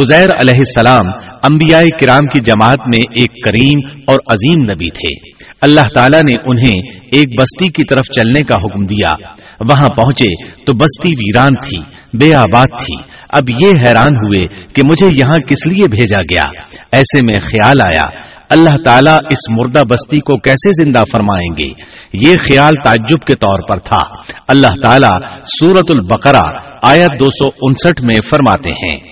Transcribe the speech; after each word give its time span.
عزیر 0.00 0.24
علیہ 0.24 0.58
السلام 0.58 1.06
انبیاء 1.42 1.80
کرام 2.00 2.20
کی 2.20 2.40
جماعت 2.40 2.78
میں 2.80 3.00
ایک 3.16 3.30
کریم 3.46 4.00
اور 4.06 4.18
عظیم 4.26 4.64
نبی 4.64 4.88
تھے۔ 4.88 5.30
اللہ 5.60 5.80
تعالیٰ 5.94 6.20
نے 6.20 6.50
انہیں 6.50 6.96
ایک 7.12 7.40
بستی 7.40 7.68
کی 7.68 7.84
طرف 7.84 8.00
چلنے 8.00 8.40
کا 8.40 8.56
حکم 8.56 8.86
دیا۔ 8.86 9.26
وہاں 9.60 9.96
پہنچے 9.96 10.64
تو 10.64 10.72
بستی 10.72 11.08
ویران 11.08 11.54
تھی، 11.68 11.78
بے 12.18 12.34
آباد 12.34 12.66
تھی۔ 12.66 12.96
اب 13.28 13.44
یہ 13.62 13.88
حیران 13.88 14.16
ہوئے 14.16 14.46
کہ 14.74 14.82
مجھے 14.84 15.08
یہاں 15.12 15.38
کس 15.38 15.66
لیے 15.66 15.84
بھیجا 15.84 16.22
گیا۔ 16.32 16.60
ایسے 16.92 17.22
میں 17.26 17.34
خیال 17.34 17.80
آیا، 17.84 18.20
اللہ 18.50 18.82
تعالیٰ 18.84 19.16
اس 19.30 19.58
مردہ 19.58 19.82
بستی 19.88 20.18
کو 20.18 20.36
کیسے 20.36 20.84
زندہ 20.84 21.02
فرمائیں 21.12 21.56
گے؟ 21.58 21.72
یہ 22.12 22.32
خیال 22.32 22.72
تعجب 22.84 23.26
کے 23.26 23.34
طور 23.34 23.68
پر 23.68 23.76
تھا۔ 23.76 24.32
اللہ 24.48 24.82
تعالیٰ 24.82 25.20
سورت 25.60 25.90
البقرہ 25.94 26.60
آیت 26.82 27.20
دو 27.20 27.30
سو 27.30 27.46
انسٹھ 27.46 28.06
میں 28.06 28.18
فرماتے 28.30 28.70
ہیں۔ 28.70 29.11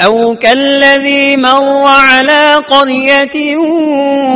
أو 0.00 0.34
كالذي 0.34 1.36
مر 1.36 1.86
على 1.86 2.54
قرية 2.54 3.56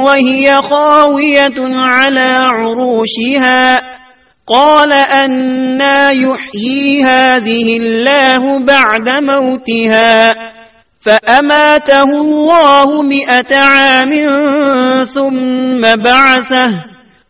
وهي 0.03 0.63
خاوية 0.63 1.59
على 1.75 2.49
عروشها 2.53 3.77
قال 4.47 4.93
أنا 4.93 6.11
يحيي 6.11 7.03
هذه 7.03 7.77
الله 7.77 8.59
بعد 8.59 9.09
موتها 9.31 10.31
فأماته 11.01 12.05
الله 12.21 13.03
مئة 13.03 13.59
عام 13.59 14.11
ثم 15.05 16.03
بعثه 16.05 16.67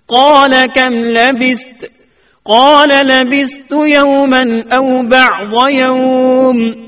قال 0.09 0.65
كم 0.73 0.93
لبست 0.95 1.87
قال 2.45 2.89
لبست 2.89 3.73
يوما 3.73 4.65
أو 4.73 5.03
بعض 5.09 5.71
يوم 5.73 6.88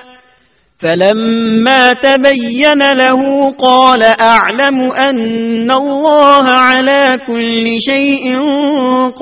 فلما 0.81 1.93
تبين 1.93 2.81
له 2.97 3.51
قال 3.51 4.03
أعلم 4.03 4.79
أن 5.07 5.71
الله 5.71 6.45
على 6.49 7.03
كل 7.27 7.65
شيء 7.89 8.39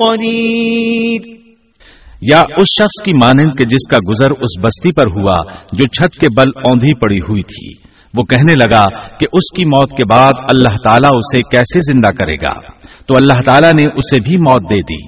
قدير 0.00 1.36
یا 2.22 2.40
اس 2.40 2.72
شخص 2.82 3.02
کی 3.04 3.12
مانند 3.24 3.58
کے 3.58 3.64
جس 3.64 3.86
کا 3.90 3.98
گزر 4.08 4.30
اس 4.30 4.58
بستی 4.60 4.90
پر 4.96 5.06
ہوا 5.06 5.36
جو 5.72 5.84
چھت 5.86 6.20
کے 6.20 6.28
بل 6.36 6.50
اوندھی 6.64 6.94
پڑی 6.94 7.18
ہوئی 7.18 7.42
تھی، 7.42 7.68
وہ 8.14 8.22
کہنے 8.22 8.54
لگا 8.54 8.84
کہ 9.18 9.26
اس 9.32 9.56
کی 9.56 9.64
موت 9.64 9.96
کے 9.96 10.04
بعد 10.04 10.32
اللہ 10.48 10.76
تعالیٰ 10.84 11.10
اسے 11.14 11.38
کیسے 11.50 11.80
زندہ 11.80 12.12
کرے 12.18 12.34
گا؟ 12.34 12.54
تو 13.06 13.16
اللہ 13.16 13.40
تعالیٰ 13.46 13.72
نے 13.72 13.82
اسے 13.96 14.20
بھی 14.20 14.36
موت 14.36 14.62
دے 14.62 14.80
دی، 14.80 15.00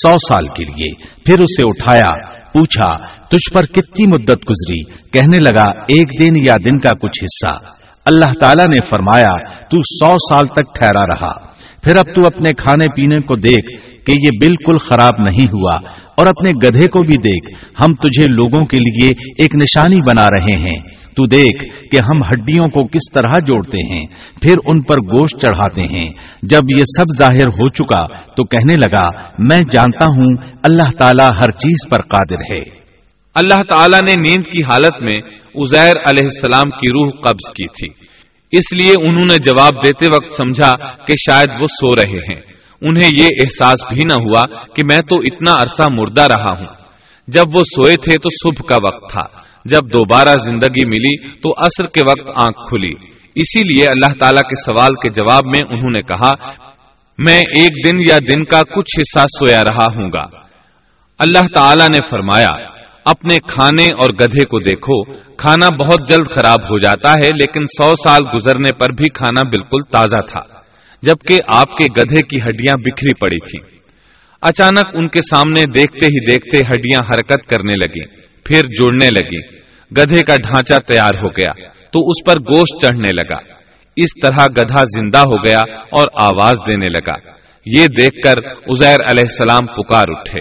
سو 0.00 0.16
سال 0.28 0.46
کے 0.46 0.62
لیے، 0.62 0.92
پھر 1.24 1.40
اسے 1.40 1.62
اٹھایا 1.62 2.31
پوچھا، 2.54 3.06
تجھ 3.28 3.52
پر 3.52 3.62
کتنی 3.62 4.06
مدت 4.06 4.50
گزری؟ 4.50 4.84
کہنے 4.84 5.38
لگا، 5.38 5.70
ایک 5.70 6.20
دن 6.20 6.32
یا 6.44 6.54
دن 6.64 6.78
کا 6.78 6.90
کچھ 6.90 7.24
حصہ۔ 7.24 7.66
اللہ 8.06 8.32
تعالیٰ 8.40 8.66
نے 8.66 8.80
فرمایا، 8.80 9.36
تو 9.58 9.82
سو 9.82 10.34
سال 10.34 10.46
تک 10.46 10.80
ٹھہرا 10.80 11.00
رہا۔ 11.00 11.52
پھر 11.82 11.96
اب 11.96 12.04
تو 12.04 12.26
اپنے 12.26 12.52
کھانے 12.52 12.84
پینے 12.96 13.20
کو 13.20 13.34
دیکھ 13.34 13.80
کہ 14.06 14.10
یہ 14.10 14.28
بالکل 14.40 14.78
خراب 14.78 15.20
نہیں 15.20 15.48
ہوا 15.52 15.76
اور 16.16 16.26
اپنے 16.26 16.68
گدھے 16.68 16.88
کو 16.88 16.98
بھی 16.98 17.30
دیکھ۔ 17.30 17.64
ہم 17.84 17.94
تجھے 17.94 18.32
لوگوں 18.32 18.66
کے 18.66 18.76
لیے 18.76 19.08
ایک 19.38 19.54
نشانی 19.54 19.96
بنا 19.96 20.28
رہے 20.30 20.56
ہیں۔ 20.58 21.01
تو 21.14 21.26
دیکھ 21.26 21.88
کہ 21.90 21.96
ہم 21.96 22.22
ہڈیوں 22.22 22.68
کو 22.68 22.86
کس 22.86 23.12
طرح 23.14 23.38
جوڑتے 23.38 23.94
ہیں، 23.94 24.06
پھر 24.42 24.56
ان 24.66 24.82
پر 24.82 24.96
گوشت 24.96 25.40
چڑھاتے 25.40 25.82
ہیں۔ 25.82 26.12
جب 26.42 26.60
یہ 26.78 26.84
سب 26.96 27.04
ظاہر 27.18 27.46
ہو 27.46 27.68
چکا 27.68 28.06
تو 28.24 28.44
کہنے 28.44 28.76
لگا، 28.76 29.06
میں 29.38 29.60
جانتا 29.70 30.04
ہوں 30.04 30.36
اللہ 30.62 30.90
تعالیٰ 30.98 31.30
ہر 31.40 31.50
چیز 31.50 31.90
پر 31.90 31.98
قادر 31.98 32.54
ہے۔ 32.54 32.82
اللہ 33.34 33.62
تعالیٰ 33.68 34.00
نے 34.02 34.14
نیند 34.28 34.42
کی 34.42 34.58
حالت 34.58 35.02
میں 35.02 35.16
ازیر 35.54 35.92
علیہ 36.06 36.24
السلام 36.24 36.70
کی 36.70 36.92
روح 36.92 37.08
قبض 37.22 37.50
کی 37.56 37.68
تھی۔ 37.68 38.04
اس 38.58 38.72
لیے 38.72 38.94
انہوں 39.08 39.24
نے 39.24 39.38
جواب 39.38 39.84
دیتے 39.84 40.06
وقت 40.14 40.32
سمجھا 40.32 40.70
کہ 40.94 41.14
شاید 41.30 41.60
وہ 41.60 41.66
سو 41.66 41.96
رہے 41.96 42.34
ہیں۔ 42.34 42.52
انہیں 42.82 43.10
یہ 43.14 43.24
احساس 43.24 43.94
بھی 43.94 44.02
نہ 44.04 44.20
ہوا 44.20 44.64
کہ 44.64 44.84
میں 44.84 44.96
تو 44.96 45.16
اتنا 45.16 45.52
عرصہ 45.52 45.90
مردہ 46.00 46.22
رہا 46.22 46.58
ہوں۔ 46.58 46.66
جب 47.28 47.44
وہ 47.58 47.62
سوئے 47.62 47.94
تھے 47.94 48.18
تو 48.18 48.28
صبح 48.30 48.68
کا 48.68 48.74
وقت 48.74 49.12
تھا۔ 49.12 49.41
جب 49.64 49.86
دوبارہ 49.86 50.38
زندگی 50.44 50.86
ملی 50.86 51.28
تو 51.28 51.50
عصر 51.50 51.84
کے 51.94 52.00
وقت 52.08 52.44
آنکھ 52.44 52.68
کھلی۔ 52.68 52.92
اسی 53.34 53.62
لیے 53.64 53.82
اللہ 53.82 54.12
تعالیٰ 54.18 54.42
کے 54.42 54.54
سوال 54.54 54.94
کے 54.94 55.10
جواب 55.10 55.46
میں 55.46 55.68
انہوں 55.68 55.90
نے 55.90 56.00
کہا، 56.00 56.50
میں 57.18 57.38
ایک 57.38 57.86
دن 57.86 58.00
یا 58.00 58.16
دن 58.34 58.44
کا 58.44 58.60
کچھ 58.60 58.98
حصہ 58.98 59.24
سویا 59.38 59.62
رہا 59.62 59.86
ہوں 59.94 60.10
گا۔ 60.14 60.24
اللہ 61.18 61.46
تعالیٰ 61.54 61.86
نے 61.86 62.00
فرمایا، 62.10 62.48
اپنے 63.04 63.34
کھانے 63.34 63.84
اور 63.84 64.08
گدھے 64.08 64.44
کو 64.44 64.58
دیکھو۔ 64.58 65.12
کھانا 65.36 65.68
بہت 65.84 66.08
جلد 66.08 66.30
خراب 66.30 66.62
ہو 66.62 66.78
جاتا 66.78 67.10
ہے، 67.10 67.28
لیکن 67.28 67.64
سو 67.66 68.08
سال 68.08 68.20
گزرنے 68.34 68.72
پر 68.72 68.90
بھی 68.90 69.10
کھانا 69.10 69.42
بالکل 69.42 69.92
تازہ 69.92 70.26
تھا، 70.32 70.40
جبکہ 71.02 71.36
آپ 71.54 71.76
کے 71.76 71.84
گدھے 71.92 72.22
کی 72.22 72.36
ہڈیاں 72.36 72.76
بکھری 72.76 73.14
پڑی 73.20 73.36
تھی 73.36 73.72
اچانک 74.42 74.86
ان 74.94 75.08
کے 75.08 75.20
سامنے 75.20 75.60
دیکھتے 75.60 76.06
ہی 76.06 76.26
دیکھتے 76.26 76.58
ہڈیاں 76.58 77.06
حرکت 77.08 77.50
کرنے 77.50 77.72
لگی 77.72 78.21
پھر 78.44 78.60
جوڑنے 78.60 79.06
لگی۔ 79.06 79.56
گدھے 79.90 80.20
کا 80.20 80.34
ڈھانچہ 80.34 80.74
تیار 80.88 81.22
ہو 81.22 81.28
گیا، 81.28 81.52
تو 81.92 82.00
اس 82.00 82.24
پر 82.26 82.40
گوشت 82.40 82.80
چڑھنے 82.80 83.14
لگا۔ 83.14 83.38
اس 83.96 84.20
طرح 84.22 84.46
گدھا 84.46 84.82
زندہ 84.96 85.18
ہو 85.18 85.44
گیا 85.46 85.60
اور 85.92 86.06
آواز 86.20 86.54
دینے 86.66 86.86
لگا۔ 86.86 87.32
یہ 87.66 87.86
دیکھ 87.86 88.26
کر 88.26 88.46
ازیر 88.46 88.96
علیہ 89.10 89.24
السلام 89.24 89.66
پکار 89.66 90.04
اٹھے۔ 90.08 90.40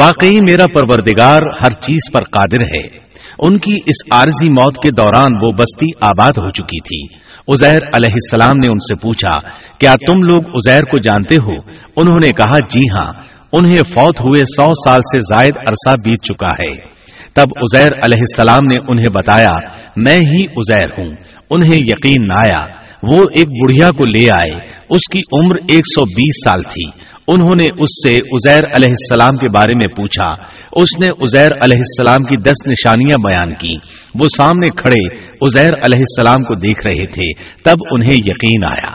واقعی 0.00 0.34
میرا 0.34 0.64
پروردگار 0.66 1.40
ہر 1.62 1.70
چیز 1.70 2.12
پر 2.12 2.20
قادر 2.20 2.60
ہے۔ 2.60 3.08
ان 3.38 3.58
کی 3.58 3.74
اس 3.86 4.14
عارضی 4.14 4.48
موت 4.48 4.74
کے 4.74 4.90
دوران 4.90 5.28
وہ 5.46 5.52
بستی 5.52 5.86
آباد 6.00 6.32
ہو 6.38 6.50
چکی 6.50 6.80
تھی۔ 6.80 7.16
ازیر 7.48 7.76
علیہ 7.76 8.12
السلام 8.12 8.56
نے 8.56 8.66
ان 8.66 8.78
سے 8.78 8.94
پوچھا، 8.94 9.38
کیا 9.78 9.94
تم 10.06 10.22
لوگ 10.22 10.42
ازیر 10.54 10.80
کو 10.80 10.96
جانتے 11.02 11.34
ہو؟ 11.34 11.70
انہوں 11.96 12.20
نے 12.22 12.32
کہا 12.32 12.58
جی 12.58 12.80
ہاں 12.90 13.12
انہیں 13.52 13.82
فوت 13.82 14.20
ہوئے 14.20 14.40
سو 14.40 14.64
سال 14.64 15.00
سے 15.00 15.18
زائد 15.20 15.56
عرصہ 15.56 16.08
بیت 16.08 16.24
چکا 16.24 16.64
ہے۔ 16.64 16.97
تب 17.38 17.46
ازیر 17.56 17.90
علیہ 18.04 18.18
السلام 18.18 18.64
نے 18.74 18.92
انہیں 18.92 19.12
بتایا، 19.14 19.58
میں 19.96 20.16
ہی 20.16 20.44
ازیر 20.56 20.98
ہوں، 20.98 21.16
انہیں 21.50 21.80
یقین 21.80 22.26
نہ 22.26 22.32
آیا۔ 22.38 22.66
وہ 23.02 23.16
ایک 23.34 23.48
بڑھیا 23.48 23.88
کو 23.88 24.06
لے 24.06 24.30
آئے، 24.30 24.56
اس 24.90 25.12
کی 25.12 25.18
عمر 25.18 25.54
ایک 25.68 25.80
سو 25.80 26.04
بیس 26.04 26.44
سال 26.44 26.62
تھی۔ 26.62 26.90
انہوں 27.28 27.54
نے 27.56 27.64
اس 27.64 28.08
سے 28.08 28.18
ازیر 28.18 28.64
علیہ 28.64 28.88
السلام 28.88 29.36
کے 29.36 29.48
بارے 29.48 29.74
میں 29.74 29.88
پوچھا۔ 29.88 30.32
اس 30.72 31.00
نے 31.04 31.08
ازیر 31.08 31.50
علیہ 31.64 31.78
السلام 31.78 32.24
کی 32.24 32.36
دس 32.36 32.66
نشانیاں 32.66 33.26
بیان 33.26 33.54
کی۔ 33.54 33.76
وہ 34.14 34.28
سامنے 34.36 34.68
کھڑے 34.68 35.24
ازیر 35.40 35.70
علیہ 35.84 35.98
السلام 35.98 36.44
کو 36.44 36.54
دیکھ 36.54 36.86
رہے 36.86 37.06
تھے۔ 37.06 37.32
تب 37.64 37.76
انہیں 37.90 38.12
یقین 38.12 38.64
آیا۔ 38.64 38.90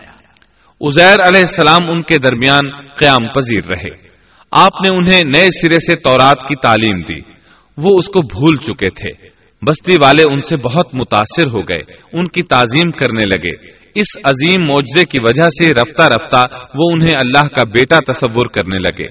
ازیر 0.82 1.28
علیہ 1.28 1.42
السلام 1.42 1.90
ان 1.90 2.02
کے 2.02 2.16
درمیان 2.18 2.82
قیام 2.82 3.28
پذیر 3.28 3.70
رہے۔ 3.70 4.08
آپ 4.52 4.82
نے 4.82 4.98
انہیں 4.98 5.20
نئے 5.38 5.50
سرے 5.62 5.76
سے 5.76 5.98
تورات 5.98 6.40
کی 6.40 6.56
تعلیم 6.56 7.02
دی۔ 7.02 7.33
وہ 7.78 7.90
اس 7.98 8.08
کو 8.08 8.22
بھول 8.22 8.58
چکے 8.58 8.90
تھے۔ 8.90 9.28
بستی 9.68 9.96
والے 10.04 10.24
ان 10.34 10.42
سے 10.42 10.58
بہت 10.58 10.96
متاثر 10.96 11.48
ہو 11.54 11.62
گئے۔ 11.62 11.82
ان 12.14 12.28
کی 12.28 12.44
تعظیم 12.44 12.90
کرنے 12.90 13.26
لگے۔ 13.26 13.74
اس 13.96 14.18
عظیم 14.26 14.62
معجزے 14.68 15.06
کی 15.06 15.18
وجہ 15.22 15.44
سے 15.44 15.74
رفتہ 15.74 16.04
رفتہ 16.04 16.56
وہ 16.76 16.84
انہیں 16.94 17.16
اللہ 17.16 17.48
کا 17.48 17.64
بیٹا 17.64 18.12
تصور 18.12 18.48
کرنے 18.48 18.80
لگے۔ 18.80 19.08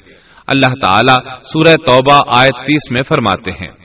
اللہ 0.46 0.74
تعالیٰ 0.84 1.40
سورہ 1.42 1.74
توبہ 1.86 2.20
آیت 2.26 2.52
تیس 2.52 2.90
میں 2.90 3.02
فرماتے 3.02 3.50
ہیں۔ 3.50 3.82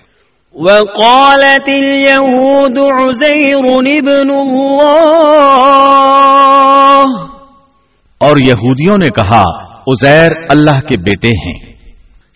وقالت 0.54 1.70
اليهود 1.70 2.80
عزير 2.80 3.56
ابن 3.56 4.30
اور 8.20 8.38
یہودیوں 8.38 8.96
نے 9.02 9.08
کہا 9.08 9.42
عزیر 9.72 10.30
اللہ 10.50 10.80
کے 10.80 11.00
بیٹے 11.00 11.28
ہیں۔ 11.28 11.77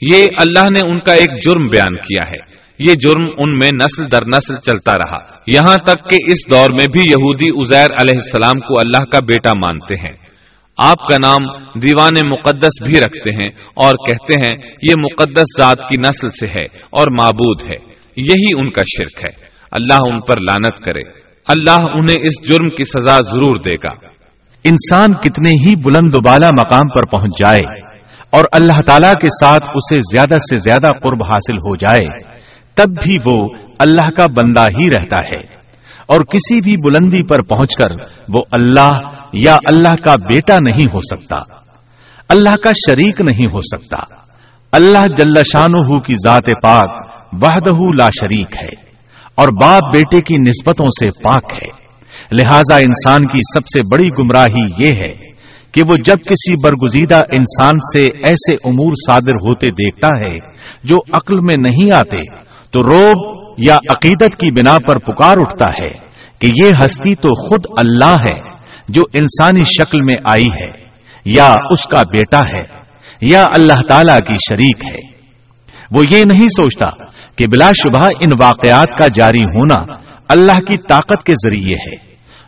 یہ 0.02 0.26
اللہ 0.38 0.64
نے 0.64 0.82
ان 0.82 1.00
کا 1.00 1.12
ایک 1.14 1.46
جرم 1.46 1.68
بیان 1.68 1.96
کیا 1.96 2.30
ہے۔ 2.30 2.52
یہ 2.80 2.94
جرم 2.94 3.24
ان 3.38 3.58
میں 3.58 3.72
نسل 3.74 4.06
در 4.12 4.26
نسل 4.26 4.58
چلتا 4.58 4.98
رہا۔ 4.98 5.18
یہاں 5.48 5.76
تک 5.76 6.10
کہ 6.10 6.18
اس 6.28 6.50
دور 6.50 6.68
میں 6.80 6.86
بھی 6.92 7.02
یہودی 7.02 7.60
عزیر 7.60 7.92
علیہ 7.92 8.16
السلام 8.16 8.60
کو 8.60 8.74
اللہ 8.74 9.06
کا 9.06 9.18
بیٹا 9.28 9.52
مانتے 9.54 9.96
ہیں۔ 9.96 10.18
آپ 10.78 10.98
کا 10.98 11.16
نام 11.28 11.58
دیوان 11.80 12.28
مقدس 12.32 12.82
بھی 12.86 13.00
رکھتے 13.00 13.44
ہیں 13.44 13.48
اور 13.76 13.92
کہتے 13.92 14.46
ہیں 14.46 14.72
یہ 14.90 14.94
مقدس 14.98 15.62
ذات 15.62 15.78
کی 15.78 16.00
نسل 16.00 16.28
سے 16.28 16.60
ہے 16.60 16.66
اور 16.90 17.08
معبود 17.12 17.64
ہے۔ 17.64 17.94
یہی 18.18 18.58
ان 18.58 18.70
کا 18.70 18.82
شرک 18.98 19.26
ہے۔ 19.26 19.46
اللہ 19.72 20.14
ان 20.14 20.22
پر 20.22 20.40
لانت 20.40 20.86
کرے۔ 20.86 21.02
اللہ 21.48 21.82
انہیں 21.82 22.26
اس 22.26 22.50
جرم 22.50 22.70
کی 22.70 22.84
سزا 22.84 23.18
ضرور 23.18 23.56
دے 23.56 23.76
گا۔ 23.76 23.92
انسان 24.64 25.10
کتنے 25.12 25.50
ہی 25.50 25.76
بلند 25.76 26.16
و 26.16 26.20
بالا 26.26 26.50
مقام 26.60 26.88
پر 26.88 27.18
پہنچ 27.18 27.32
جائے۔ 27.40 27.81
اور 28.32 28.46
اللہ 28.52 28.82
تعالی 28.88 29.12
کے 29.22 29.28
ساتھ 29.28 29.64
اسے 29.76 29.98
زیادہ 29.98 30.34
سے 30.34 30.58
زیادہ 30.58 30.88
قرب 30.88 31.24
حاصل 31.24 31.56
ہو 31.56 31.76
جائے، 31.76 32.34
تب 32.76 32.90
بھی 32.90 33.16
وہ 33.26 33.50
اللہ 33.80 34.10
کا 34.10 34.26
بندہ 34.26 34.62
ہی 34.62 34.88
رہتا 34.98 35.18
ہے۔ 35.18 35.62
اور 36.08 36.20
کسی 36.20 36.56
بھی 36.64 36.74
بلندی 36.88 37.24
پر 37.24 37.42
پہنچ 37.42 37.74
کر 37.76 37.92
وہ 38.34 38.42
اللہ 38.52 38.92
یا 39.34 39.56
اللہ 39.70 40.04
کا 40.06 40.16
بیٹا 40.16 40.58
نہیں 40.66 40.94
ہو 40.94 41.00
سکتا۔ 41.00 41.56
اللہ 42.30 42.56
کا 42.56 42.72
شریک 42.72 43.22
نہیں 43.22 43.48
ہو 43.54 43.62
سکتا۔ 43.62 44.16
اللہ 44.72 45.14
جل 45.18 45.44
شانہ 45.44 46.00
کی 46.00 46.14
ذات 46.14 46.44
پاک 46.64 46.90
وحدہ 47.32 47.84
لا 48.02 48.10
شریک 48.10 48.56
ہے 48.64 48.92
اور 49.36 49.48
باپ 49.62 49.96
بیٹے 49.96 50.18
کی 50.18 50.38
نسبتوں 50.38 50.86
سے 50.86 51.24
پاک 51.24 51.54
ہے۔ 51.54 51.82
لہذا 52.32 52.78
انسان 52.78 53.22
کی 53.22 53.42
سب 53.54 53.62
سے 53.74 53.80
بڑی 53.92 54.24
گمراہی 54.24 54.88
یہ 54.88 54.92
ہے 54.92 55.31
کہ 55.74 55.82
وہ 55.90 55.96
جب 56.06 56.24
کسی 56.30 56.54
برگزیدہ 56.64 57.22
انسان 57.32 57.78
سے 57.94 58.06
ایسے 58.24 58.54
امور 58.70 58.94
صادر 59.08 59.36
ہوتے 59.36 59.68
دیکھتا 59.68 60.08
ہے 60.26 60.38
جو 60.84 60.96
عقل 61.14 61.40
میں 61.40 61.56
نہیں 61.60 61.90
آتے، 61.98 62.22
تو 62.74 62.82
روب 62.82 63.40
یا 63.58 63.76
عقیدت 63.92 64.36
کی 64.36 64.52
بنا 64.52 64.76
پر 64.88 65.00
پکار 65.00 65.38
اٹھتا 65.38 65.70
ہے 65.82 65.90
کہ 66.40 66.50
یہ 66.62 66.84
ہستی 66.84 67.14
تو 67.14 67.34
خود 67.48 67.66
اللہ 67.78 68.16
ہے 68.30 68.40
جو 68.90 69.04
انسانی 69.14 69.64
شکل 69.66 70.02
میں 70.02 70.16
آئی 70.30 70.48
ہے، 70.62 70.70
یا 71.26 71.48
اس 71.72 71.84
کا 71.84 72.02
بیٹا 72.12 72.40
ہے، 72.54 72.62
یا 73.30 73.44
اللہ 73.56 73.82
تعالی 73.90 74.18
کی 74.28 74.36
شریک 74.50 74.84
ہے۔ 74.86 75.00
وہ 75.92 76.04
یہ 76.12 76.24
نہیں 76.24 76.48
سوچتا 76.48 76.90
کہ 77.36 77.46
بلا 77.54 77.70
شبہ 77.78 78.06
ان 78.06 78.32
واقعات 78.42 78.98
کا 79.00 79.08
جاری 79.20 79.44
ہونا 79.56 79.84
اللہ 80.30 80.60
کی 80.60 80.76
طاقت 80.90 81.26
کے 81.26 81.34
ذریعے 81.34 81.76
ہے، 81.76 81.96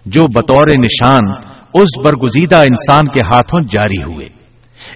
جو 0.05 0.27
بطور 0.27 0.67
نشان 0.79 1.31
اس 1.73 2.05
برگزیدہ 2.05 2.55
انسان 2.55 3.05
کے 3.05 3.19
ہاتھوں 3.33 3.61
جاری 3.71 4.03
ہوئے۔ 4.03 4.25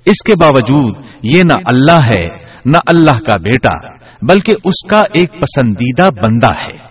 اس 0.06 0.24
کے 0.26 0.34
باوجود 0.42 0.98
یہ 1.24 1.44
نہ 1.44 1.54
اللہ 1.54 2.00
ہے، 2.16 2.26
نہ 2.66 2.78
اللہ 2.88 3.20
کا 3.20 3.38
بیٹا، 3.38 3.96
بلکہ 4.30 4.52
اس 4.52 4.90
کا 4.90 5.00
ایک 5.00 5.32
پسندیدہ 5.32 6.10
بندہ 6.24 6.48
ہے۔ 6.48 6.88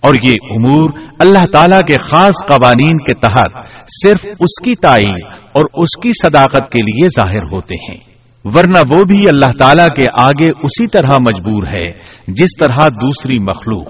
اور 0.00 0.14
یہ 0.26 0.34
امور 0.50 0.90
اللہ 1.18 1.44
تعالی 1.52 1.92
کے 1.92 1.94
خاص 1.94 2.34
قوانین 2.48 2.98
کے 2.98 3.18
تحت 3.20 3.62
صرف 4.02 4.26
اس 4.26 4.64
کی 4.64 4.74
تعین 4.82 5.26
اور 5.52 5.64
اس 5.74 6.02
کی 6.02 6.08
صداقت 6.08 6.72
کے 6.72 6.82
لیے 6.82 7.06
ظاہر 7.16 7.42
ہوتے 7.42 7.74
ہیں۔ 7.74 8.12
ورنہ 8.44 8.96
وہ 8.96 9.04
بھی 9.04 9.18
اللہ 9.18 9.52
تعالی 9.60 10.00
کے 10.00 10.06
آگے 10.20 10.50
اسی 10.50 10.86
طرح 10.86 11.14
مجبور 11.20 11.66
ہے، 11.66 11.92
جس 12.28 12.58
طرح 12.58 12.88
دوسری 12.88 13.34
مخلوق۔ 13.34 13.88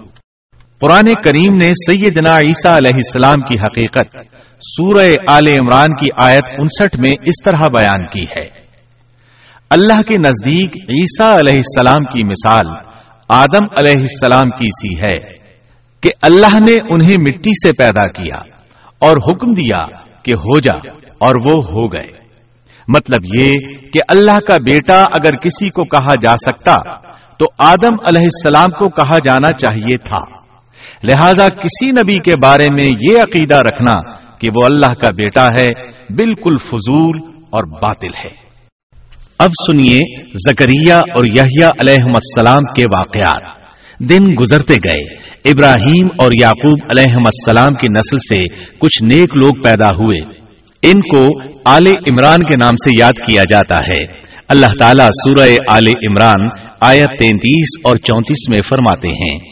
پرانے 0.80 1.12
کریم 1.14 1.54
نے 1.54 1.68
سیدنا 1.68 2.38
عیسیٰ 2.38 2.76
علیہ 2.76 2.94
السلام 2.94 3.40
کی 3.40 3.60
حقیقت 3.60 4.16
سورہ 4.64 5.06
آل 5.30 5.48
عمران 5.48 5.96
کی 5.96 6.10
آیت 6.24 6.44
انسٹھ 6.58 7.00
میں 7.00 7.10
اس 7.26 7.44
طرح 7.44 7.68
بیان 7.68 8.06
کی 8.06 8.24
ہے۔ 8.24 8.48
اللہ 9.70 10.00
کے 10.08 10.14
نزدیک 10.18 10.76
عیسیٰ 10.76 11.32
علیہ 11.32 11.56
السلام 11.56 12.04
کی 12.04 12.26
مثال 12.26 12.66
آدم 13.28 13.64
علیہ 13.76 13.98
السلام 13.98 14.50
کی 14.50 14.68
سی 14.68 15.06
ہے 15.06 15.36
کہ 16.00 16.10
اللہ 16.22 16.60
نے 16.60 16.94
انہیں 16.94 17.16
مٹی 17.20 17.50
سے 17.50 17.70
پیدا 17.78 18.08
کیا 18.08 18.40
اور 18.98 19.16
حکم 19.16 19.52
دیا 19.52 19.96
کہ 20.22 20.30
ہو 20.36 20.60
جا 20.60 20.88
اور 21.18 21.34
وہ 21.44 21.64
ہو 21.64 21.86
گئے۔ 21.86 22.10
مطلب 22.88 23.40
یہ 23.40 23.52
کہ 23.92 24.00
اللہ 24.08 24.38
کا 24.48 24.54
بیٹا 24.54 25.02
اگر 25.02 25.36
کسی 25.36 25.68
کو 25.68 25.84
کہا 25.84 26.14
جا 26.22 26.32
سکتا 26.32 26.74
تو 27.38 27.44
آدم 27.58 27.94
علیہ 28.06 28.22
السلام 28.22 28.70
کو 28.70 28.88
کہا 28.88 29.18
جانا 29.24 29.56
چاہیے 29.56 29.96
تھا۔ 29.96 30.42
لہذا 31.02 31.48
کسی 31.48 31.86
نبی 31.86 32.14
کے 32.14 32.32
بارے 32.42 32.64
میں 32.74 32.84
یہ 32.84 33.22
عقیدہ 33.22 33.56
رکھنا 33.56 34.21
کہ 34.42 34.48
وہ 34.48 34.66
اللہ 34.66 34.86
کا 34.86 35.10
بیٹا 35.10 35.44
ہے، 35.44 35.90
بالکل 36.14 36.56
فضول 36.58 37.20
اور 37.26 37.80
باطل 37.82 38.10
ہے۔ 38.24 38.42
اب 39.38 39.50
سنیے 39.50 40.00
زکریہ 40.22 40.92
اور 40.92 41.24
یحییٰ 41.24 41.70
علیہ 41.80 42.04
السلام 42.04 42.64
کے 42.76 42.82
واقعات۔ 42.82 43.62
دن 44.00 44.34
گزرتے 44.40 44.74
گئے۔ 44.74 45.14
ابراہیم 45.50 46.06
اور 46.18 46.32
یعقوب 46.40 46.78
علیہ 46.90 47.14
السلام 47.14 47.74
کی 47.74 47.92
نسل 47.92 48.16
سے 48.16 48.68
کچھ 48.78 49.02
نیک 49.02 49.36
لوگ 49.36 49.62
پیدا 49.62 49.88
ہوئے۔ 49.88 50.18
ان 50.82 51.00
کو 51.00 51.40
آل 51.64 51.86
عمران 51.86 52.38
کے 52.38 52.56
نام 52.56 52.70
سے 52.70 52.90
یاد 52.98 53.30
کیا 53.30 53.42
جاتا 53.48 53.76
ہے۔ 53.76 54.22
اللہ 54.48 54.66
تعالیٰ 54.78 55.06
سورہ 55.06 55.48
آل 55.70 55.86
عمران 55.86 56.48
آیت 56.80 57.18
تینتیس 57.18 57.80
اور 57.84 57.96
چونتیس 57.96 58.48
میں 58.48 58.60
فرماتے 58.60 59.08
ہیں۔ 59.08 59.51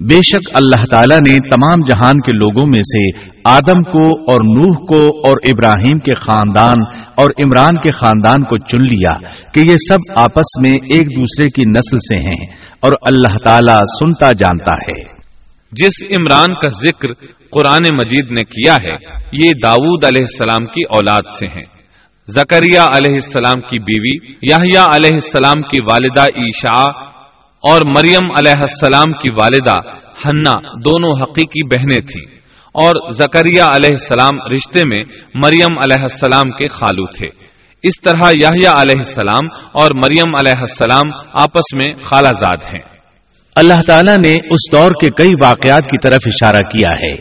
بے 0.00 0.16
شک 0.16 0.50
اللہ 0.54 0.84
تعالیٰ 0.90 1.18
نے 1.18 1.36
تمام 1.36 1.78
جہان 1.88 2.20
کے 2.20 2.36
لوگوں 2.36 2.66
میں 2.66 2.82
سے 2.82 3.28
آدم 3.44 3.82
کو 3.82 4.30
اور 4.30 4.40
نوح 4.56 4.74
کو 4.74 5.28
اور 5.28 5.36
ابراہیم 5.48 5.98
کے 5.98 6.14
خاندان 6.14 6.82
اور 7.16 7.28
عمران 7.44 7.76
کے 7.76 7.90
خاندان 7.90 8.44
کو 8.44 8.58
چن 8.58 8.82
لیا 8.82 9.28
کہ 9.54 9.60
یہ 9.70 9.76
سب 9.76 10.20
آپس 10.20 10.64
میں 10.64 10.72
ایک 10.72 11.06
دوسرے 11.06 11.44
کی 11.44 11.70
نسل 11.70 11.98
سے 11.98 12.30
ہیں 12.30 12.54
اور 12.80 12.92
اللہ 13.02 13.36
تعالیٰ 13.44 13.78
سنتا 13.98 14.32
جانتا 14.32 14.76
ہے۔ 14.76 15.02
جس 15.72 16.12
عمران 16.12 16.54
کا 16.54 16.68
ذکر 16.68 17.12
قرآن 17.50 17.94
مجید 17.94 18.30
نے 18.30 18.44
کیا 18.44 18.74
ہے، 18.74 19.18
یہ 19.32 19.50
داود 19.62 20.04
علیہ 20.04 20.24
السلام 20.30 20.66
کی 20.66 20.82
اولاد 20.82 21.38
سے 21.38 21.46
ہیں۔ 21.46 21.64
زکریہ 22.28 22.80
علیہ 22.80 23.14
السلام 23.14 23.60
کی 23.60 23.78
بیوی 23.78 24.32
یاہیا 24.50 24.84
علیہ 24.96 25.14
السلام 25.14 25.62
کی 25.62 25.82
والدہ 25.82 26.22
عیشا 26.22 27.08
اور 27.68 27.80
مریم 27.86 28.30
علیہ 28.36 28.60
السلام 28.60 29.12
کی 29.12 29.32
والدہ 29.32 29.78
ہنا 30.24 30.58
دونوں 30.60 31.12
حقیقی 31.20 31.66
بہنیں 31.66 32.00
تھیں 32.00 32.38
اور 32.72 33.10
زکریہ 33.10 33.62
علیہ 33.62 33.92
السلام 33.92 34.52
رشتے 34.54 34.80
میں 34.86 35.04
مریم 35.34 35.78
علیہ 35.78 36.02
السلام 36.02 36.50
کے 36.50 36.68
خالو 36.68 37.06
تھے۔ 37.06 37.26
اس 37.82 38.00
طرح 38.04 38.30
یاہیا 38.42 38.70
علیہ 38.82 38.96
السلام 38.98 39.46
اور 39.72 39.90
مریم 39.94 40.34
علیہ 40.34 40.58
السلام 40.58 41.10
آپس 41.42 41.74
میں 41.74 41.86
خالہ 41.86 42.28
زاد 42.28 42.66
ہیں۔ 42.66 42.98
اللہ 43.56 43.82
تعالیٰ 43.86 44.16
نے 44.16 44.32
اس 44.32 44.72
دور 44.72 44.90
کے 44.90 45.08
کئی 45.16 45.30
واقعات 45.44 45.84
کی 45.84 46.10
طرف 46.10 46.20
اشارہ 46.26 46.58
کیا 46.58 47.08
ہے۔ 47.08 47.16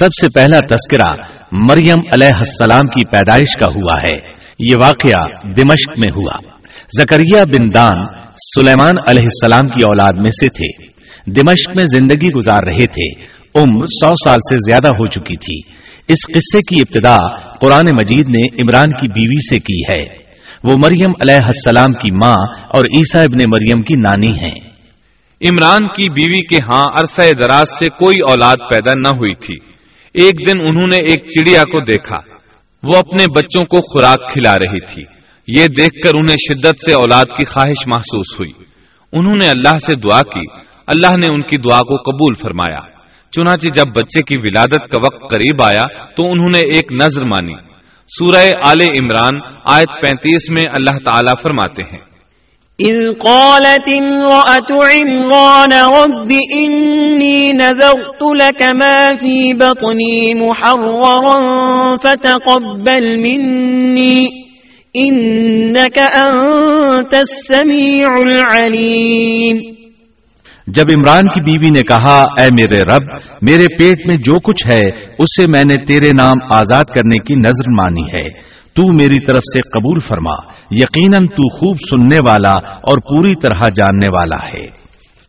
سب 0.00 0.08
سے 0.20 0.26
پہلا 0.34 0.58
تذکرہ 0.70 1.22
مریم 1.52 2.00
علیہ 2.12 2.36
السلام 2.36 2.80
کی 2.80 3.06
پیدائش 3.06 3.58
کا 3.60 3.66
ہوا 3.66 4.00
ہے۔ 4.08 4.36
یہ 4.58 4.76
واقعہ 4.76 5.52
دمشق 5.56 5.98
میں 5.98 6.12
ہوا۔ 6.12 6.56
زکریہ 7.00 7.44
بن 7.44 7.68
دان 7.74 8.15
سلیمان 8.36 8.98
علیہ 9.10 9.22
السلام 9.22 9.68
کی 9.68 9.84
اولاد 9.86 10.12
میں 10.16 10.30
سے 10.30 10.46
تھے۔ 10.46 10.86
دمشق 11.26 11.76
میں 11.76 11.84
زندگی 11.84 12.28
گزار 12.28 12.62
رہے 12.62 12.86
تھے۔ 12.86 13.22
عمر 13.54 13.86
سو 13.86 14.06
سال 14.06 14.38
سے 14.38 14.70
زیادہ 14.70 14.88
ہو 14.88 15.06
چکی 15.06 15.36
تھی۔ 15.36 15.72
اس 16.08 16.34
قصے 16.34 16.58
کی 16.58 16.80
ابتدا 16.80 17.48
قرآن 17.58 17.86
مجید 17.86 18.28
نے 18.28 18.62
عمران 18.62 18.92
کی 18.92 19.08
بیوی 19.08 19.48
سے 19.48 19.58
کی 19.58 19.80
ہے۔ 19.92 20.26
وہ 20.64 20.76
مریم 20.76 21.12
علیہ 21.20 21.44
السلام 21.44 21.92
کی 21.92 22.12
ماں 22.12 22.34
اور 22.72 22.84
عیسیٰ 22.84 23.22
ابن 23.22 23.50
مریم 23.50 23.82
کی 23.82 24.00
نانی 24.00 24.38
ہیں۔ 24.38 24.70
عمران 25.50 25.82
کی 25.82 26.10
بیوی 26.10 26.46
کے 26.46 26.56
ہاں 26.56 26.84
عرصہ 27.00 27.32
دراز 27.38 27.78
سے 27.78 27.86
کوئی 27.86 28.16
اولاد 28.30 28.56
پیدا 28.70 28.92
نہ 28.98 29.08
ہوئی 29.08 29.34
تھی۔ 29.34 29.54
ایک 30.12 30.48
دن 30.48 30.60
انہوں 30.60 30.86
نے 30.86 30.96
ایک 30.96 31.30
چڑیا 31.30 31.62
کو 31.62 31.80
دیکھا۔ 31.80 32.16
وہ 32.82 32.96
اپنے 32.96 33.24
بچوں 33.36 33.64
کو 33.64 33.80
خوراک 33.80 34.32
کھلا 34.32 34.56
رہی 34.56 34.94
تھی۔ 34.94 35.15
یہ 35.48 35.66
دیکھ 35.66 36.06
کر 36.06 36.10
انہیں 36.14 36.36
شدت 36.36 36.82
سے 36.84 36.94
اولاد 36.94 37.24
کی 37.24 37.44
خواہش 37.44 37.86
محسوس 37.86 38.40
ہوئی۔ 38.40 38.64
انہوں 39.12 39.36
نے 39.36 39.48
اللہ 39.48 39.78
سے 39.78 39.96
دعا 39.96 40.20
کی۔ 40.20 40.46
اللہ 40.86 41.06
نے 41.06 41.26
ان 41.28 41.42
کی 41.42 41.56
دعا 41.56 41.78
کو 41.78 41.96
قبول 41.96 42.34
فرمایا۔ 42.34 42.96
چنانچہ 43.30 43.68
جب 43.68 43.84
بچے 43.96 44.20
کی 44.22 44.36
ولادت 44.36 44.92
کا 44.92 44.98
وقت 45.00 45.32
قریب 45.32 45.62
آیا 45.62 45.82
تو 46.16 46.22
انہوں 46.22 46.50
نے 46.52 46.58
ایک 46.58 46.92
نظر 47.02 47.24
مانی۔ 47.24 47.54
سورہ 48.08 48.44
آل 48.66 48.82
عمران 48.82 49.40
آیت 49.70 49.88
پینتیس 50.02 50.50
میں 50.50 50.62
اللہ 50.62 51.10
تعالی 51.10 51.32
فرماتے 51.42 51.84
ہیں۔ 51.92 52.06
اذ 52.78 53.18
قالت 53.18 53.88
عمران 53.88 55.72
رب 55.72 56.32
انی 56.56 57.52
نذرت 57.52 58.22
لك 58.42 58.62
ما 58.62 59.10
في 59.20 59.52
بطني 59.52 60.32
محررا 60.32 61.96
فتقبل 62.02 63.16
مني 64.96 65.90
السمیع 67.12 68.04
العلیم 68.20 69.56
جب 70.66 70.84
عمران 70.96 71.22
کی 71.22 71.42
بیوی 71.42 71.70
نے 71.70 71.82
کہا 71.82 72.22
اے 72.22 72.48
میرے 72.58 72.76
رب 72.76 73.02
میرے 73.42 73.66
پیٹ 73.78 73.98
میں 74.06 74.22
جو 74.22 74.40
کچھ 74.40 74.66
ہے 74.72 74.82
اسے 75.18 75.46
میں 75.46 75.62
نے 75.68 75.84
تیرے 75.84 76.10
نام 76.18 76.36
آزاد 76.52 76.84
کرنے 76.84 77.18
کی 77.18 77.34
نظر 77.34 77.70
مانی 77.70 78.02
ہے۔ 78.02 78.56
تو 78.76 78.92
میری 78.92 79.24
طرف 79.26 79.38
سے 79.38 79.58
قبول 79.58 80.00
فرما 80.00 80.34
یقیناً 80.70 81.26
تو 81.26 81.58
خوب 81.58 81.76
سننے 81.90 82.18
والا 82.18 82.54
اور 82.58 82.98
پوری 82.98 83.34
طرح 83.42 83.68
جاننے 83.68 84.16
والا 84.16 84.46
ہے۔ 84.46 84.62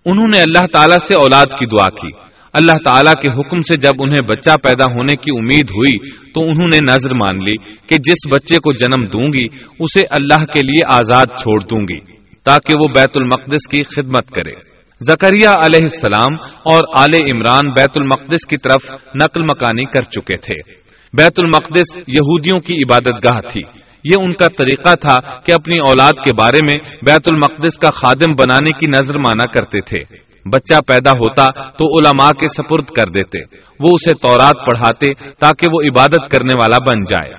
انہوں 0.05 0.27
نے 0.27 0.41
اللہ 0.41 0.65
تعالیٰ 0.73 0.97
سے 1.07 1.13
اولاد 1.13 1.45
کی 1.45 1.65
دعا 1.65 1.89
کی۔ 1.89 2.26
اللہ 2.57 2.83
تعالیٰ 2.85 3.13
کے 3.13 3.27
حکم 3.27 3.59
سے 3.59 3.77
جب 3.77 3.91
انہیں 3.99 4.21
بچہ 4.29 4.49
پیدا 4.63 4.91
ہونے 4.91 5.13
کی 5.13 5.31
امید 5.39 5.69
ہوئی 5.69 6.09
تو 6.31 6.41
انہوں 6.41 6.67
نے 6.71 6.77
نظر 6.93 7.13
مان 7.13 7.35
لی 7.35 7.71
کہ 7.87 7.97
جس 7.97 8.31
بچے 8.31 8.55
کو 8.55 8.73
جنم 8.73 9.05
دوں 9.05 9.27
گی، 9.27 9.47
اسے 9.79 9.99
اللہ 10.09 10.45
کے 10.45 10.61
لیے 10.61 10.81
آزاد 10.93 11.25
چھوڑ 11.25 11.59
دوں 11.59 11.79
گی، 11.79 11.99
تاکہ 12.43 12.73
وہ 12.77 12.83
بیت 12.95 13.09
المقدس 13.15 13.67
کی 13.71 13.83
خدمت 13.83 14.31
کرے۔ 14.31 14.51
زکریہ 14.99 15.47
علیہ 15.47 15.79
السلام 15.81 16.33
اور 16.43 16.81
آل 16.97 17.15
عمران 17.15 17.69
بیت 17.69 17.91
المقدس 17.95 18.47
کی 18.47 18.57
طرف 18.57 18.91
نقل 19.15 19.41
مکانی 19.41 19.85
کر 19.85 20.03
چکے 20.03 20.37
تھے۔ 20.37 20.71
بیت 21.13 21.33
المقدس 21.37 21.97
یہودیوں 21.97 22.59
کی 22.59 22.73
عبادت 22.73 23.13
گاہ 23.13 23.41
تھی۔ 23.51 23.61
یہ 24.03 24.11
ان 24.17 24.33
کا 24.33 24.47
طریقہ 24.47 24.95
تھا 24.95 25.39
کہ 25.39 25.51
اپنی 25.51 25.75
اولاد 25.87 26.11
کے 26.23 26.31
بارے 26.33 26.59
میں 26.69 26.77
بیت 27.05 27.27
المقدس 27.31 27.77
کا 27.77 27.89
خادم 27.89 28.31
بنانے 28.31 28.79
کی 28.79 28.87
نظر 28.87 29.17
مانا 29.17 29.51
کرتے 29.51 29.81
تھے۔ 29.81 30.26
بچہ 30.53 30.79
پیدا 30.87 31.11
ہوتا 31.11 31.45
تو 31.69 31.99
علماء 31.99 32.31
کے 32.31 32.47
سپرد 32.47 32.85
کر 32.85 33.03
دیتے۔ 33.03 33.55
وہ 33.79 33.91
اسے 33.93 34.11
تورات 34.21 34.67
پڑھاتے 34.67 35.13
تاکہ 35.39 35.67
وہ 35.73 35.81
عبادت 35.81 36.31
کرنے 36.31 36.55
والا 36.55 36.77
بن 36.79 37.03
جائے۔ 37.03 37.33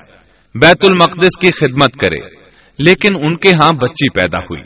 بیت 0.54 0.84
المقدس 0.88 1.38
کی 1.40 1.46
خدمت 1.46 1.92
کرے۔ 2.00 2.38
لیکن 2.78 3.14
ان 3.20 3.36
کے 3.36 3.48
ہاں 3.48 3.72
بچی 3.72 4.10
پیدا 4.10 4.38
ہوئی۔ 4.38 4.62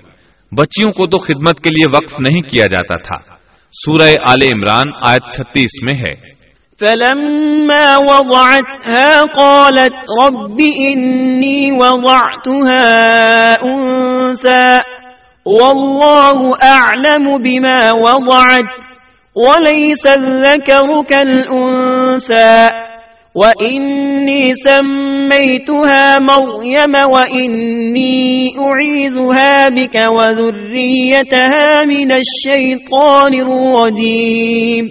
بچیوں 0.52 0.92
کو 0.92 1.06
تو 1.06 1.18
خدمت 1.18 1.60
کے 1.60 1.74
لیے 1.74 1.96
وقف 1.96 2.20
نہیں 2.20 2.40
کیا 2.40 2.64
جاتا 2.70 2.96
تھا۔ 2.96 3.34
سورہ 3.72 4.08
آل 4.28 4.48
عمران 4.54 4.92
آیت 5.06 5.32
چھتیس 5.34 5.70
میں 5.82 5.94
ہے۔ 5.94 6.32
فلما 6.80 7.96
وضعتها 7.96 9.24
قالت 9.36 9.94
رب 10.24 10.58
إني 10.58 11.70
وضعتها 11.70 12.82
أنسى 13.64 14.76
والله 15.46 16.54
أعلم 16.62 17.38
بما 17.38 17.92
وضعت 17.92 18.72
وليس 19.34 20.06
الذكر 20.06 21.02
كالأنسى 21.08 22.68
وإني 23.34 24.54
سميتها 24.54 26.18
مريم 26.18 26.94
وإني 26.94 28.50
أعيذها 28.58 29.68
بك 29.68 29.96
وذريتها 30.12 31.84
من 31.84 32.12
الشيطان 32.12 33.34
الرجيم 33.34 34.86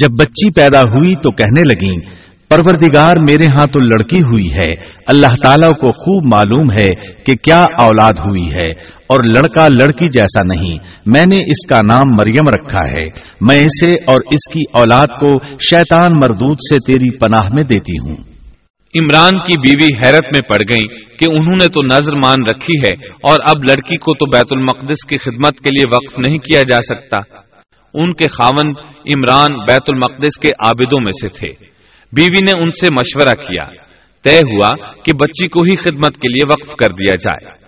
جب 0.00 0.16
بچی 0.18 0.50
پیدا 0.50 0.80
ہوئی 0.80 1.14
تو 1.22 1.30
کہنے 1.30 1.62
لگیں 1.64 2.27
پروردگار 2.48 3.16
میرے 3.28 3.44
ہاں 3.58 3.66
تو 3.66 3.84
لڑکی 3.84 4.18
ہوئی 4.18 4.52
ہے۔ 4.52 4.74
اللہ 5.06 5.34
تعالیٰ 5.42 5.70
کو 5.70 5.90
خوب 5.92 6.24
معلوم 6.24 6.72
ہے 6.72 6.90
کہ 7.24 7.32
کیا 7.42 7.64
اولاد 7.80 8.12
ہوئی 8.12 8.48
ہے۔ 8.54 8.98
اور 9.06 9.24
لڑکا 9.24 9.68
لڑکی 9.68 10.04
جیسا 10.04 10.54
نہیں۔ 10.54 10.78
میں 11.06 11.26
نے 11.26 11.36
اس 11.36 11.66
کا 11.66 11.82
نام 11.82 12.02
مریم 12.06 12.48
رکھا 12.48 12.92
ہے۔ 12.92 13.06
میں 13.40 13.58
اسے 13.58 13.92
اور 14.06 14.16
اس 14.16 14.52
کی 14.52 14.60
اولاد 14.72 15.06
کو 15.06 15.28
شیطان 15.70 16.10
مردود 16.12 16.56
سے 16.70 16.76
تیری 16.86 17.16
پناہ 17.16 17.48
میں 17.52 17.62
دیتی 17.62 17.94
ہوں۔ 17.94 18.16
عمران 18.94 19.38
کی 19.38 19.60
بیوی 19.60 19.86
حیرت 19.86 20.24
میں 20.24 20.48
پڑ 20.48 20.72
گئی 20.72 21.16
کہ 21.16 21.24
انہوں 21.24 21.56
نے 21.58 21.66
تو 21.66 21.96
نظر 21.96 22.12
مان 22.12 22.36
رکھی 22.50 22.88
ہے 22.88 23.08
اور 23.08 23.36
اب 23.42 23.64
لڑکی 23.64 23.96
کو 23.96 24.14
تو 24.14 24.30
بیت 24.30 24.46
المقدس 24.50 25.06
کی 25.06 25.18
خدمت 25.18 25.60
کے 25.60 25.70
لیے 25.70 25.88
وقف 25.88 26.18
نہیں 26.18 26.38
کیا 26.38 26.62
جا 26.62 26.76
سکتا۔ 26.76 27.16
ان 27.94 28.12
کے 28.12 28.24
خاون 28.24 28.68
عمران 29.14 29.58
بیت 29.58 29.82
المقدس 29.88 30.40
کے 30.40 30.48
عابدوں 30.48 31.00
میں 31.06 31.12
سے 31.12 31.38
تھے۔ 31.38 31.67
بیوی 32.12 32.52
نے 32.52 32.62
ان 32.62 32.70
سے 32.70 32.86
مشورہ 32.92 33.42
کیا۔ 33.42 33.64
طے 34.24 34.38
ہوا 34.38 34.92
کہ 34.92 35.12
بچی 35.20 35.48
کو 35.48 35.60
ہی 35.60 35.76
خدمت 35.76 36.14
کے 36.14 36.32
لیے 36.32 36.52
وقف 36.52 36.76
کر 36.76 36.92
دیا 36.92 37.16
جائے۔ 37.16 37.58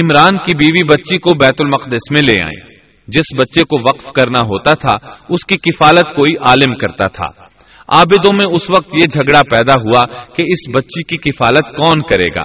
عمران 0.00 0.36
کی 0.36 0.56
بیوی 0.56 0.84
بچی 0.84 1.18
کو 1.18 1.30
بیت 1.40 1.54
المقدس 1.58 2.12
میں 2.12 2.20
لے 2.26 2.44
آئی 2.44 2.78
جس 3.08 3.36
بچے 3.38 3.60
کو 3.60 3.80
وقف 3.80 4.06
کرنا 4.06 4.38
ہوتا 4.38 4.72
تھا، 4.72 5.08
اس 5.28 5.46
کی 5.46 5.56
کفالت 5.56 6.16
کوئی 6.16 6.36
عالم 6.46 6.74
کرتا 6.74 7.06
تھا۔ 7.06 7.48
عابدوں 7.96 8.30
میں 8.34 8.54
اس 8.54 8.70
وقت 8.76 8.88
یہ 8.88 9.06
جھگڑا 9.06 9.40
پیدا 9.50 9.72
ہوا 9.72 10.24
کہ 10.24 10.42
اس 10.42 10.76
بچی 10.76 11.02
کی 11.02 11.16
کفالت 11.16 11.76
کون 11.76 12.02
کرے 12.02 12.28
گا۔ 12.28 12.44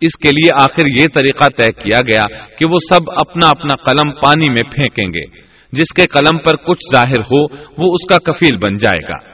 اس 0.00 0.18
کے 0.18 0.30
لیے 0.30 0.48
آخر 0.60 1.00
یہ 1.00 1.04
طریقہ 1.14 1.44
طے 1.44 1.72
کیا 1.72 1.98
گیا 2.10 2.44
کہ 2.44 2.66
وہ 2.70 2.76
سب 2.88 3.10
اپنا 3.10 3.48
اپنا 3.48 3.76
قلم 3.76 4.12
پانی 4.22 4.50
میں 4.50 4.62
پھینکیں 4.62 5.06
گے۔ 5.06 5.42
جس 5.72 5.94
کے 5.96 6.06
قلم 6.06 6.38
پر 6.38 6.56
کچھ 6.56 6.94
ظاہر 6.94 7.20
ہو، 7.20 7.42
وہ 7.54 7.94
اس 7.94 8.06
کا 8.08 8.32
کفیل 8.32 8.56
بن 8.56 8.76
جائے 8.76 9.12
گا۔ 9.12 9.33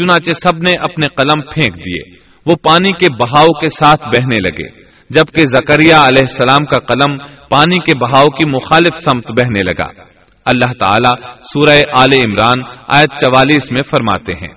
چنانچہ 0.00 0.32
سب 0.32 0.62
نے 0.62 0.72
اپنے 0.80 1.08
قلم 1.08 1.42
پھینک 1.42 1.76
دیے۔ 1.76 2.20
وہ 2.46 2.54
پانی 2.62 2.92
کے 2.92 3.12
بہاؤ 3.12 3.46
کے 3.46 3.68
ساتھ 3.68 4.02
بہنے 4.02 4.36
لگے، 4.36 4.68
جبکہ 5.10 5.46
زکریہ 5.46 5.94
علیہ 5.94 6.18
السلام 6.22 6.64
کا 6.64 6.80
قلم 6.80 7.18
پانی 7.50 7.80
کے 7.80 7.98
بہاؤ 7.98 8.26
کی 8.26 8.50
مخالف 8.50 9.02
سمت 9.02 9.26
بہنے 9.26 9.60
لگا۔ 9.60 10.10
اللہ 10.44 10.64
تعالیٰ 10.64 11.42
سورہ 11.42 11.80
آل 11.98 12.14
عمران 12.14 12.58
آیت 12.88 13.20
چوالیس 13.20 13.72
میں 13.72 13.82
فرماتے 13.82 14.32
ہیں۔ 14.32 14.54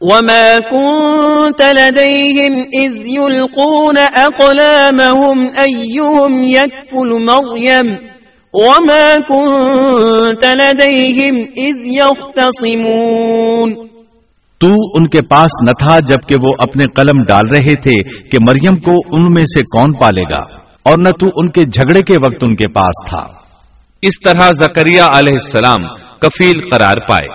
وما 0.00 0.54
كنت 0.70 1.60
لديهم 1.60 2.58
إذ 2.58 3.06
يلقون 3.06 3.96
أقلامهم 4.16 5.46
أيهم 5.60 6.44
يكفل 6.44 7.24
مريم؟ 7.24 7.90
وما 8.52 9.16
كنت 9.28 10.44
لديهم 10.44 11.64
إذ 11.64 11.86
يختصمون 11.86 13.89
تو 14.60 14.68
ان 14.94 15.06
کے 15.08 15.18
پاس 15.30 15.50
نہ 15.66 15.70
تھا 15.70 15.98
جبکہ 15.98 16.36
وہ 16.42 16.48
اپنے 16.58 16.84
قلم 16.96 17.22
ڈال 17.22 17.48
رہے 17.48 17.74
تھے 17.74 17.94
کہ 18.28 18.38
مریم 18.48 18.76
کو 18.76 19.16
ان 19.16 19.22
میں 19.34 19.44
سے 19.44 19.60
کون 19.60 19.92
پالے 19.92 20.22
گا، 20.22 20.40
اور 20.82 20.98
نہ 20.98 21.08
تو 21.08 21.26
ان 21.36 21.50
کے 21.50 21.64
جھگڑے 21.64 22.00
کے 22.00 22.14
وقت 22.14 22.44
ان 22.48 22.54
کے 22.54 22.68
پاس 22.68 23.10
تھا۔ 23.10 23.22
اس 24.02 24.20
طرح 24.24 24.50
زکریہ 24.52 25.02
علیہ 25.02 25.38
السلام 25.42 25.86
کفیل 26.18 26.60
قرار 26.60 27.00
پائے۔ 27.08 27.28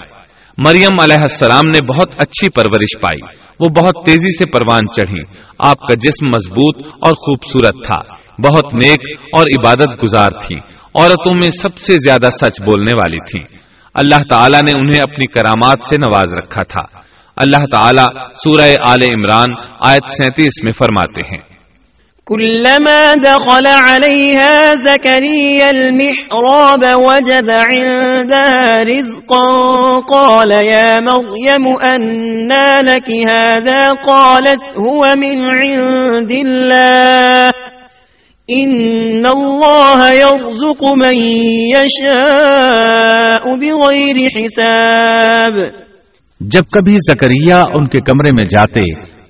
مریم 0.58 1.00
علیہ 1.04 1.22
السلام 1.22 1.70
نے 1.70 1.80
بہت 1.86 2.14
اچھی 2.18 2.50
پرورش 2.50 3.00
پائی۔ 3.02 3.22
وہ 3.60 3.66
بہت 3.76 4.06
تیزی 4.06 4.38
سے 4.38 4.46
پروان 4.46 4.84
چڑھی 4.96 5.22
آپ 5.60 5.80
کا 5.80 5.96
جسم 5.96 6.28
مضبوط 6.28 6.86
اور 6.86 7.14
خوبصورت 7.14 7.86
تھا۔ 7.88 8.00
بہت 8.44 8.74
نیک 8.74 9.20
اور 9.34 9.46
عبادت 9.60 10.04
گزار 10.04 10.30
تھی 10.48 10.56
عورتوں 10.96 11.36
میں 11.36 11.50
سب 11.62 11.78
سے 11.78 11.94
زیادہ 11.94 12.30
سچ 12.34 12.62
بولنے 12.62 12.92
والی 12.98 13.20
تھی 13.30 13.44
اللہ 13.96 14.24
تعالیٰ 14.30 14.60
نے 14.68 14.74
انہیں 14.74 15.02
اپنی 15.02 15.28
کرامات 15.28 15.86
سے 15.90 15.98
نواز 15.98 16.34
رکھا 16.34 16.64
تھا۔ 16.64 16.86
اللہ 17.38 17.66
تعالیٰ 17.72 18.06
سورہ 18.34 18.74
آل 18.88 19.00
عمران 19.14 19.54
آیت 19.86 20.04
سینتیس 20.18 20.64
میں 20.64 20.72
فرماتے 20.72 21.22
ہیں۔ 21.22 21.56
كلما 22.26 23.14
دخل 23.24 23.66
عليها 23.66 24.74
زكريا 24.84 25.68
المحراب 25.68 26.84
وجد 26.96 27.50
عندها 27.50 28.84
رزقا، 28.84 29.96
قال 30.14 30.52
يا 30.52 31.00
مريم 31.00 31.68
أنا 31.68 32.82
لك 32.82 33.10
هذا؟ 33.10 33.92
قالت 34.08 34.80
هو 34.80 35.16
من 35.16 35.42
عند 35.42 36.32
الله 36.32 37.50
ان 38.48 39.26
اللہ 39.26 40.14
يرزق 40.14 40.84
من 40.84 41.16
يشاء 41.76 43.56
بغیر 43.56 44.46
حساب۔ 44.46 45.86
جب 46.40 46.64
کبھی 46.72 46.98
زکریہ 46.98 47.54
ان 47.54 47.88
کے 47.88 48.00
کمرے 48.00 48.30
میں 48.32 48.46
جاتے، 48.52 48.82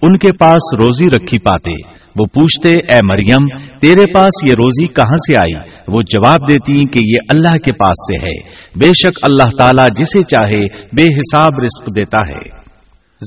ان 0.01 0.17
کے 0.17 0.31
پاس 0.31 0.79
روزی 0.79 1.09
رکھی 1.09 1.39
پاتے، 1.39 1.71
وہ 2.19 2.25
پوچھتے، 2.25 2.69
اے 2.69 2.99
مریم، 3.03 3.57
تیرے 3.79 4.13
پاس 4.13 4.49
یہ 4.49 4.53
روزی 4.53 4.87
کہاں 4.87 5.15
سے 5.15 5.37
آئی؟ 5.37 5.69
وہ 5.87 6.01
جواب 6.01 6.49
دیتی 6.49 6.85
کہ 6.85 6.99
یہ 7.03 7.17
اللہ 7.29 7.57
کے 7.57 7.73
پاس 7.73 7.91
سے 7.91 8.27
ہے۔ 8.27 8.49
بے 8.75 8.87
شک 8.87 9.19
اللہ 9.21 9.57
تعالیٰ 9.57 9.87
جسے 9.97 10.23
چاہے 10.23 10.63
بے 10.95 11.03
حساب 11.03 11.51
رزق 11.63 11.97
دیتا 11.97 12.17
ہے۔ 12.17 12.65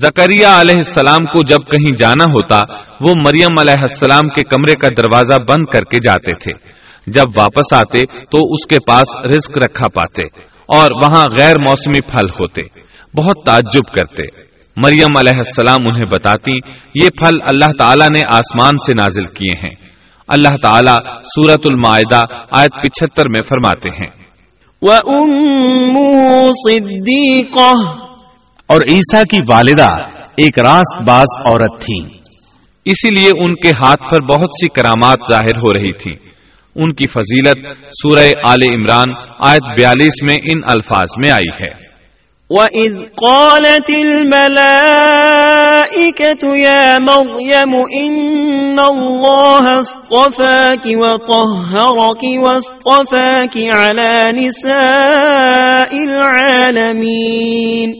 زکریہ 0.06 0.46
علیہ 0.46 0.76
السلام 0.76 1.26
کو 1.26 1.42
جب 1.46 1.58
کہیں 1.58 1.96
جانا 1.98 2.24
ہوتا، 2.24 2.60
وہ 3.00 3.12
مریم 3.26 3.54
علیہ 3.60 3.80
السلام 3.80 4.28
کے 4.28 4.42
کمرے 4.42 4.72
کا 4.72 4.88
دروازہ 4.96 5.34
بند 5.48 5.64
کر 5.72 5.82
کے 5.82 5.98
جاتے 6.02 6.34
تھے۔ 6.34 6.52
جب 7.06 7.24
واپس 7.40 7.72
آتے 7.72 8.00
تو 8.00 8.38
اس 8.52 8.66
کے 8.66 8.78
پاس 8.86 9.26
رزق 9.26 9.58
رکھا 9.58 9.88
پاتے 9.88 10.22
اور 10.76 10.90
وہاں 11.04 11.26
غیر 11.40 11.54
موسمی 11.68 12.00
پھل 12.00 12.28
ہوتے۔ 12.30 12.87
بہت 13.18 13.36
تعجب 13.46 13.94
کرتے۔ 13.94 14.48
مریم 14.76 15.16
علیہ 15.18 15.36
السلام 15.36 15.88
انہیں 15.88 16.04
بتاتی 16.04 16.56
یہ 16.94 17.08
پھل 17.08 17.36
اللہ 17.48 17.70
تعالیٰ 17.78 18.08
نے 18.14 18.22
آسمان 18.30 18.72
سے 18.86 18.92
نازل 18.92 19.26
کیے 19.26 19.66
ہیں۔ 19.66 19.74
اللہ 20.28 20.56
تعالیٰ 20.62 20.96
سورت 21.22 21.60
المائدہ 21.70 22.20
آیت 22.52 22.70
پچہتر 22.82 23.28
میں 23.28 23.40
فرماتے 23.42 23.88
ہیں۔ 23.88 24.28
اور 28.66 28.80
عیسیٰ 28.90 29.22
کی 29.24 29.38
والدہ 29.52 29.90
ایک 30.36 30.58
راست 30.58 31.08
باز 31.08 31.46
عورت 31.46 31.82
تھی۔ 31.82 32.02
اسی 32.84 33.10
لیے 33.10 33.30
ان 33.44 33.54
کے 33.54 33.68
ہاتھ 33.68 34.02
پر 34.10 34.22
بہت 34.22 34.48
سی 34.48 34.68
کرامات 34.68 35.18
ظاہر 35.32 35.56
ہو 35.56 35.74
رہی 35.74 35.92
تھی۔ 35.92 36.28
ان 36.74 36.94
کی 36.94 37.06
فضیلت 37.06 37.58
سورہ 37.90 38.48
آل 38.48 38.74
عمران 38.74 39.14
آیت 39.40 39.78
بیالیس 39.78 40.22
میں 40.26 40.36
ان 40.36 40.60
الفاظ 40.68 41.08
میں 41.16 41.30
آئی 41.30 41.64
ہے۔ 41.64 41.87
وَإِذْ 42.50 42.96
قَالَتِ 43.26 43.94
الْمَلَائِكَةُ 43.94 44.60
يَا 46.56 46.96
مَرْيَمُ 47.00 47.74
إِنَّ 47.76 48.80
اللَّهَ 48.80 49.78
اصْطَفَاكِ 49.78 50.94
وَطَهَّرَكِ 50.96 52.36
وَاصْطَفَاكِ 52.36 53.66
عَلَى 53.76 54.32
نِسَاءِ 54.32 55.98
الْعَالَمِينَ 55.98 57.90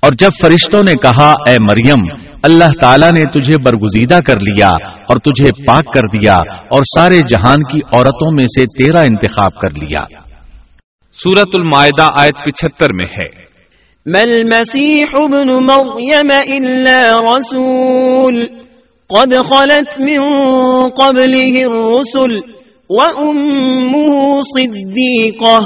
اور 0.00 0.12
جب 0.18 0.30
فرشتوں 0.44 0.82
نے 0.86 0.94
کہا 0.94 1.30
اے 1.30 1.56
مریم 1.60 2.30
اللہ 2.42 2.70
تعالیٰ 2.80 3.12
نے 3.12 3.22
تجھے 3.22 3.58
برگزیدہ 3.58 4.18
کر 4.26 4.36
لیا 4.36 4.68
اور 4.86 5.16
تجھے 5.16 5.64
پاک 5.66 5.94
کر 5.94 6.18
دیا 6.18 6.34
اور 6.70 6.82
سارے 6.98 7.18
جہان 7.18 7.62
کی 7.62 7.80
عورتوں 7.92 8.32
میں 8.32 8.46
سے 8.46 8.64
تیرا 8.64 9.00
انتخاب 9.00 9.54
کر 9.54 9.70
لیا۔ 9.82 10.04
سورت 11.12 11.48
المائدہ 11.54 12.06
آیت 12.20 12.44
پچہتر 12.44 12.92
میں 12.92 13.06
ہے۔ 13.12 13.51
ما 14.06 14.20
المسيح 14.20 15.04
ابن 15.14 15.64
مريم 15.64 16.28
إلا 16.30 17.18
رسول 17.18 18.46
قد 19.08 19.32
خلت 19.32 20.00
من 20.00 20.18
قبله 20.82 21.62
الرسل 21.64 22.34
وأمه 22.90 24.40
صديقة 24.42 25.64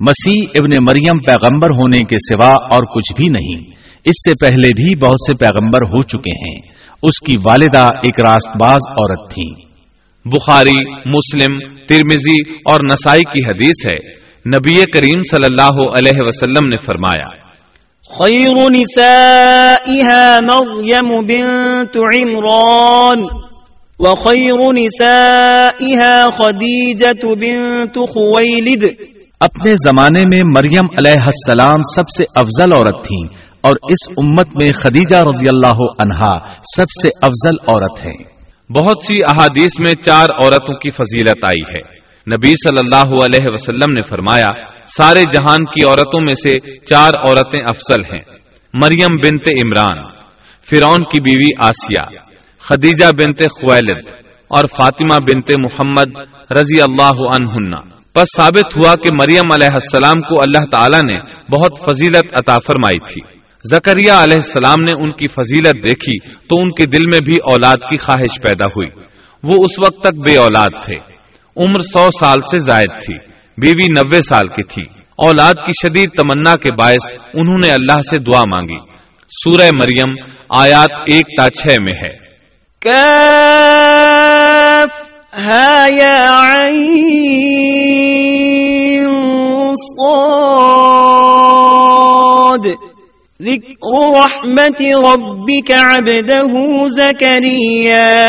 مسیح 0.00 0.42
ابن 0.54 0.84
مریم 0.84 1.18
پیغمبر 1.18 1.70
ہونے 1.70 1.98
کے 1.98 2.16
سوا 2.16 2.54
اور 2.54 2.82
کچھ 2.82 3.20
بھی 3.20 3.28
نہیں۔ 3.28 3.70
اس 4.04 4.30
سے 4.30 4.46
پہلے 4.46 4.68
بھی 4.68 4.96
بہت 4.96 5.30
سے 5.30 5.36
پیغمبر 5.36 5.82
ہو 5.82 6.02
چکے 6.02 6.36
ہیں۔ 6.36 6.60
اس 7.02 7.20
کی 7.20 7.36
والدہ 7.46 7.86
ایک 7.86 8.28
راست 8.28 8.62
باز 8.62 8.80
عورت 8.88 9.30
تھی۔ 9.30 9.64
بخاری، 10.24 10.94
مسلم 10.94 11.76
ترمیزی 11.88 12.52
اور 12.70 12.80
نسائی 12.92 13.22
کی 13.22 13.46
حدیث 13.46 13.90
ہے۔ 13.90 14.24
نبی 14.46 14.76
کریم 14.92 15.20
صلی 15.30 15.44
اللہ 15.44 15.96
علیہ 15.96 16.18
وسلم 16.18 16.66
نے 16.66 16.76
فرمایا 16.76 17.43
خير 18.10 18.70
نسائها 18.70 20.40
مريم 20.40 21.26
بنت 21.26 21.96
عمران 21.96 23.22
وخير 23.98 24.72
نسائها 24.72 26.26
خديجة 26.36 27.40
بنت 27.40 27.98
خويلد. 28.12 28.84
اپنے 29.40 29.70
زمانے 29.70 30.20
میں 30.20 30.40
مریم 30.56 30.86
علیہ 30.90 31.22
السلام 31.26 31.82
سب 31.94 32.02
سے 32.18 32.24
افضل 32.36 32.72
عورت 32.72 33.04
تھیں 33.04 33.28
اور 33.60 33.72
اس 33.82 34.18
امت 34.18 34.48
میں 34.62 34.70
خدیجہ 34.82 35.16
رضی 35.16 35.48
اللہ 35.48 35.82
عنہا 36.02 36.38
سب 36.76 37.02
سے 37.02 37.08
افضل 37.22 37.56
عورت 37.68 38.06
ہیں۔ 38.06 38.24
بہت 38.72 38.96
سی 39.06 39.18
احادیث 39.22 39.72
میں 39.86 39.94
چار 39.94 40.26
عورتوں 40.42 40.74
کی 40.74 40.90
فضیلت 40.90 41.44
آئی 41.44 41.76
ہے۔ 41.76 41.93
نبی 42.32 42.46
صلی 42.46 42.78
اللہ 42.84 43.24
علیہ 43.24 43.46
وسلم 43.52 43.92
نے 43.92 44.02
فرمایا، 44.02 44.46
سارے 44.86 45.22
جہان 45.30 45.64
کی 45.64 45.84
عورتوں 45.84 46.20
میں 46.20 46.34
سے 46.34 46.56
چار 46.86 47.10
عورتیں 47.22 47.60
افضل 47.60 48.00
ہیں، 48.00 48.38
مریم 48.74 49.16
بنت 49.24 49.48
عمران 49.48 50.04
فرون 50.70 51.04
کی 51.04 51.20
بیوی 51.20 51.66
آسیہ، 51.66 52.18
خدیجہ 52.60 53.12
بنت 53.12 53.42
خویلد 53.42 54.06
اور 54.48 54.64
فاطمہ 54.64 55.16
بنت 55.22 55.52
محمد 55.58 56.16
رضی 56.52 56.80
اللہ 56.80 57.18
عنہ 57.36 57.76
بس 58.16 58.28
ثابت 58.36 58.76
ہوا 58.76 58.92
کہ 58.92 59.10
مریم 59.12 59.48
علیہ 59.54 59.72
السلام 59.72 60.20
کو 60.22 60.34
اللہ 60.40 60.66
تعالیٰ 60.70 61.00
نے 61.00 61.20
بہت 61.56 61.72
فضیلت 61.84 62.24
عطا 62.32 62.56
فرمائی 62.56 63.12
تھی۔ 63.12 63.38
زکریہ 63.70 64.12
علیہ 64.12 64.36
السلام 64.36 64.82
نے 64.82 65.04
ان 65.04 65.12
کی 65.12 65.28
فضیلت 65.28 65.74
دیکھی 65.74 66.18
تو 66.48 66.56
ان 66.56 66.70
کے 66.70 66.86
دل 66.86 67.06
میں 67.06 67.18
بھی 67.26 67.36
اولاد 67.36 67.76
کی 67.76 67.96
خواہش 67.96 68.42
پیدا 68.42 68.64
ہوئی۔ 68.64 68.88
وہ 69.42 69.64
اس 69.64 69.78
وقت 69.80 69.96
تک 69.96 70.14
بے 70.14 70.36
اولاد 70.36 70.70
تھے۔ 70.84 71.13
عمر 71.56 71.80
سو 71.82 72.06
سال 72.10 72.40
سے 72.40 72.58
زائد 72.58 72.90
تھی، 73.06 73.14
بیوی 73.58 73.84
نوے 73.84 74.22
سال 74.22 74.48
کی 74.48 74.64
تھی۔ 74.64 74.82
اولاد 75.16 75.54
کی 75.54 75.72
شدید 75.72 76.10
تمنا 76.10 76.56
کے 76.56 76.68
باعث 76.78 77.12
انہوں 77.34 77.58
نے 77.58 77.72
اللہ 77.72 78.00
سے 78.10 78.18
دعا 78.18 78.40
مانگی۔ 78.48 78.78
سورہ 79.44 79.70
مریم 79.74 80.14
آیات 80.48 80.90
ایک 81.06 81.22
تا 81.36 81.50
چھ 81.50 81.66
میں 81.80 81.96
ہے۔ 82.04 82.24
ذکر 93.42 94.04
رحمت 94.18 94.82
ربك 94.82 95.72
عبده 95.72 96.60
زكريا 96.88 98.28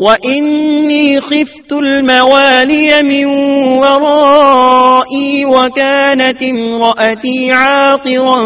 وَإِنِّي 0.00 1.20
خِفْتُ 1.20 1.72
الْمَوَالِيَ 1.72 2.90
مِنْ 3.02 3.26
وَرَائِي 3.80 5.44
وَكَانَتِ 5.46 6.42
امْرَأَتِي 6.42 7.52
عَاقِرًا 7.52 8.40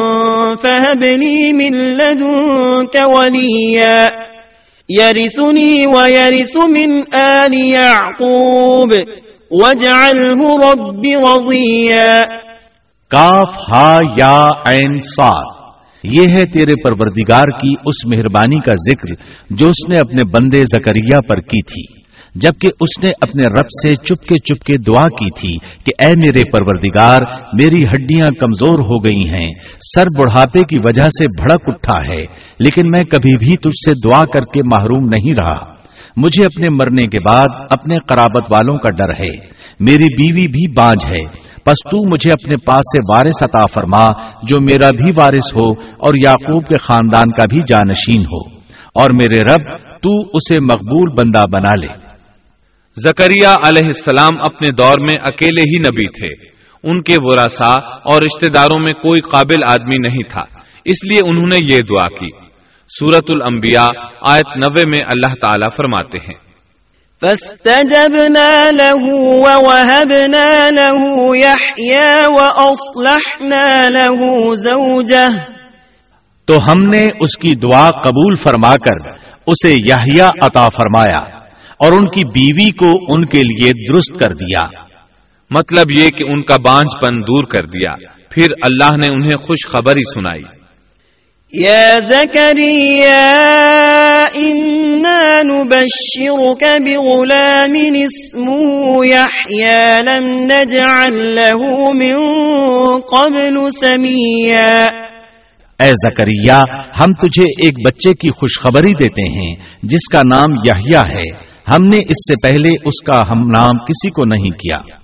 فَهَبْ 0.57 1.03
لِي 1.05 1.53
مِنْ 1.53 1.75
لَدُنْكَ 1.99 2.95
وَلِيًّا 3.17 4.11
يَرِثُنِي 4.91 5.87
وَيَرِثُ 5.87 6.57
مِنْ 6.57 7.15
آلِ 7.15 7.55
يَعْقُوبَ 7.55 8.91
وَاجْعَلْهُ 9.51 10.41
رَبِّ 10.71 11.03
رَضِيًّا 11.27 12.23
کاف 13.11 13.57
ہا 13.73 13.99
یا 14.17 14.37
عین 14.67 14.99
صاد 15.17 15.60
یہ 16.05 16.23
ہے 16.23 16.45
تیرے 16.45 16.75
پروردگار 16.83 17.45
کی 17.45 17.75
اس 17.87 18.07
مہربانی 18.07 18.57
کا 18.57 18.73
ذکر 18.91 19.13
جو 19.51 19.67
اس 19.67 19.89
نے 19.89 19.99
اپنے 19.99 20.23
بندے 20.25 20.63
زکریہ 20.63 21.19
پر 21.29 21.41
کی 21.41 21.63
تھی، 21.63 22.01
جبکہ 22.35 22.69
اس 22.81 23.05
نے 23.05 23.09
اپنے 23.21 23.43
رب 23.43 23.67
سے 23.83 23.95
چپ 23.95 24.27
کے 24.29 24.41
چپ 24.41 24.65
کے 24.65 24.93
دعا 24.93 25.07
کی 25.09 25.31
تھی 25.41 25.57
کہ 25.85 26.05
اے 26.05 26.13
میرے 26.17 26.43
پروردگار، 26.51 27.19
میری 27.53 27.85
ہڈیاں 27.87 28.29
کمزور 28.41 28.79
ہو 28.79 29.05
گئی 29.05 29.29
ہیں، 29.29 29.51
سر 29.95 30.05
بڑھاپے 30.19 30.63
کی 30.63 30.79
وجہ 30.79 31.03
سے 31.03 31.25
بھڑک 31.25 31.61
اٹھا 31.67 32.15
ہے، 32.15 32.23
لیکن 32.59 32.91
میں 32.91 33.03
کبھی 33.03 33.37
بھی 33.39 33.57
تجھ 33.57 33.89
سے 33.89 34.09
دعا 34.09 34.25
کر 34.25 34.41
کے 34.41 34.63
محروم 34.63 35.05
نہیں 35.09 35.35
رہا۔ 35.43 35.81
مجھے 36.17 36.45
اپنے 36.45 36.75
مرنے 36.75 37.03
کے 37.03 37.21
بعد 37.21 37.47
اپنے 37.71 37.97
قرابت 38.09 38.53
والوں 38.53 38.79
کا 38.79 38.91
ڈر 38.91 39.11
ہے، 39.19 39.37
میری 39.81 40.23
بیوی 40.23 40.47
بھی 40.47 40.73
بانج 40.73 41.07
ہے۔ 41.07 41.50
پس 41.65 41.91
تو 41.91 42.15
مجھے 42.15 42.33
اپنے 42.33 42.57
پاس 42.57 42.79
سے 42.79 43.17
وارث 43.17 43.43
عطا 43.43 43.67
فرما، 43.67 44.11
جو 44.43 44.57
میرا 44.61 44.91
بھی 44.91 45.11
وارث 45.11 45.55
ہو 45.55 45.73
اور 45.81 46.15
یعقوب 46.25 46.67
کے 46.67 46.77
خاندان 46.77 47.33
کا 47.33 47.45
بھی 47.51 47.59
جانشین 47.69 48.21
ہو۔ 48.21 48.61
اور 48.95 49.11
میرے 49.15 49.41
رب، 49.41 49.79
تو 49.79 50.19
اسے 50.33 50.61
مقبول 50.61 51.11
بندہ 51.11 51.41
بنا 51.53 51.75
لے۔ 51.75 51.87
زکریہ 53.05 53.47
علیہ 53.47 53.87
السلام 53.87 54.41
اپنے 54.41 54.73
دور 54.73 55.01
میں 55.01 55.15
اکیلے 55.23 55.61
ہی 55.61 55.79
نبی 55.79 56.05
تھے۔ 56.05 56.51
ان 56.85 57.03
کے 57.03 57.17
ورثا 57.19 57.73
اور 57.87 58.23
رشتہ 58.23 58.47
داروں 58.47 58.81
میں 58.81 58.93
کوئی 58.93 59.21
قابل 59.21 59.63
آدمی 59.69 60.09
نہیں 60.09 60.31
تھا۔ 60.31 60.43
اس 60.85 61.05
لیے 61.05 61.21
انہوں 61.27 61.47
نے 61.47 61.57
یہ 61.57 61.79
دعا 61.79 62.09
کی۔ 62.09 62.31
سورت 62.89 63.25
الانبیاء، 63.29 63.87
آیت 64.27 64.57
نوے 64.57 64.83
میں 64.91 65.01
اللہ 65.07 65.35
تعالی 65.43 65.67
فرماتے 65.77 66.19
ہیں۔ 66.19 66.50
فاستجبنا 67.21 68.71
له 68.71 69.19
ووهبنا 69.19 70.71
له 70.71 71.17
يحيى 71.35 72.25
وأصلحنا 72.29 73.89
له 73.89 74.37
زوجه. 74.55 75.33
تو 76.47 76.57
ہم 76.57 76.91
نے 76.91 77.03
اس 77.21 77.39
کی 77.39 77.55
دعا 77.55 77.91
قبول 77.91 78.35
فرما 78.35 78.73
کر 78.73 79.11
اسے 79.47 79.75
یحییٰ 79.75 80.29
عطا 80.43 80.69
فرمایا 80.69 81.19
اور 81.79 81.93
ان 81.93 82.05
کی 82.05 82.29
بیوی 82.29 82.71
کو 82.71 83.15
ان 83.15 83.25
کے 83.27 83.39
لیے 83.39 83.93
درست 83.93 84.21
کر 84.21 84.33
دیا۔ 84.33 84.81
مطلب 85.51 85.91
یہ 85.99 86.09
کہ 86.09 86.25
ان 86.25 86.43
کا 86.43 86.55
بانج 86.65 87.07
پن 87.07 87.23
دور 87.23 87.45
کر 87.45 87.63
دیا۔ 87.63 87.95
پھر 88.31 88.47
اللہ 88.63 88.97
نے 88.97 89.07
انہیں 89.07 89.37
خوشخبری 89.37 90.03
سنائی۔ 90.15 90.60
يا 91.59 91.99
زكريا، 92.09 93.35
إنا 94.35 95.43
نبشرك 95.43 96.63
بغلام 96.63 97.75
اسمه 97.95 99.05
يحيى، 99.05 100.03
لم 100.03 100.27
نجعل 100.27 101.15
له 101.15 101.79
من 101.93 102.17
قبل 103.01 103.71
سميا. 103.71 104.87
اے 105.79 105.91
زکریہ 105.91 106.53
ہم 107.03 107.13
تجھے 107.13 107.65
ایک 107.65 107.87
بچے 107.87 108.15
کی 108.15 108.33
خوشخبری 108.33 108.93
دیتے 108.93 109.23
ہیں، 109.23 109.55
جس 109.83 110.09
کا 110.13 110.23
نام 110.35 110.55
یحییٰ 110.69 111.05
ہے۔ 111.05 111.37
ہم 111.69 111.85
نے 111.85 111.99
اس 111.99 112.29
سے 112.29 112.35
پہلے 112.43 112.69
اس 112.85 113.03
کا 113.03 113.21
ہم 113.21 113.39
نام 113.39 113.79
کسی 113.85 114.11
کو 114.11 114.25
نہیں 114.25 114.51
کیا۔ 114.51 114.97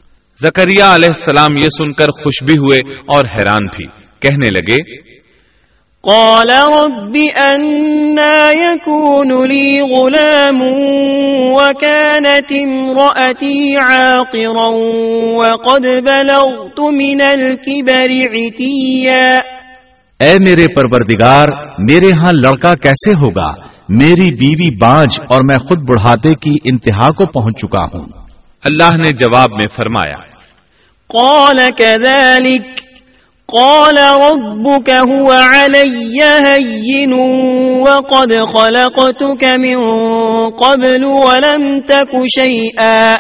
زکریہ 0.42 0.82
علیہ 0.82 1.08
السلام 1.08 1.56
یہ 1.56 1.68
سن 1.68 1.92
کر 1.92 2.06
خوش 2.06 2.44
بھی 2.44 2.58
ہوئے 2.58 2.78
اور 2.94 3.24
حیران 3.24 3.66
بھی۔ 3.66 3.84
کہنے 4.20 4.50
لگے 4.50 5.06
قال 6.08 6.50
رب 6.50 7.16
أنا 7.36 8.52
يكون 8.52 9.46
لي 9.46 9.80
غلام 9.80 10.60
وكانت 11.52 12.52
امرأتي 12.52 13.76
عاقرا 13.76 14.68
وقد 15.36 15.86
بلغت 16.04 16.80
من 16.80 17.20
الكبر 17.20 18.12
عتيا. 18.36 19.36
اے 20.20 20.34
میرے 20.46 20.66
پروردگار 20.74 21.46
میرے 21.78 22.08
ہاں 22.08 22.32
لڑکا 22.32 22.74
کیسے 22.74 23.12
ہوگا؟ 23.12 23.52
میری 23.88 24.34
بیوی 24.34 24.76
بانج 24.76 25.20
اور 25.28 25.40
میں 25.48 25.58
خود 25.58 25.78
بڑھاتے 25.88 26.28
کی 26.28 26.56
انتہا 26.64 27.08
کو 27.08 27.26
پہنچ 27.26 27.58
چکا 27.58 27.98
ہوں۔ 27.98 28.04
اللہ 28.64 28.96
نے 28.96 29.12
جواب 29.12 29.52
میں 29.52 29.66
فرمایا 29.66 30.36
قال 31.08 31.58
كذلك 31.78 32.85
قال 33.48 33.98
ربك 33.98 34.90
هو 34.90 35.30
علي 35.32 36.18
هين 36.46 37.12
وقد 37.88 38.32
خلقتك 38.52 39.44
من 39.44 39.76
قبل 40.50 41.04
ولم 41.04 41.80
تك 41.80 42.16
شيئا۔ 42.40 43.14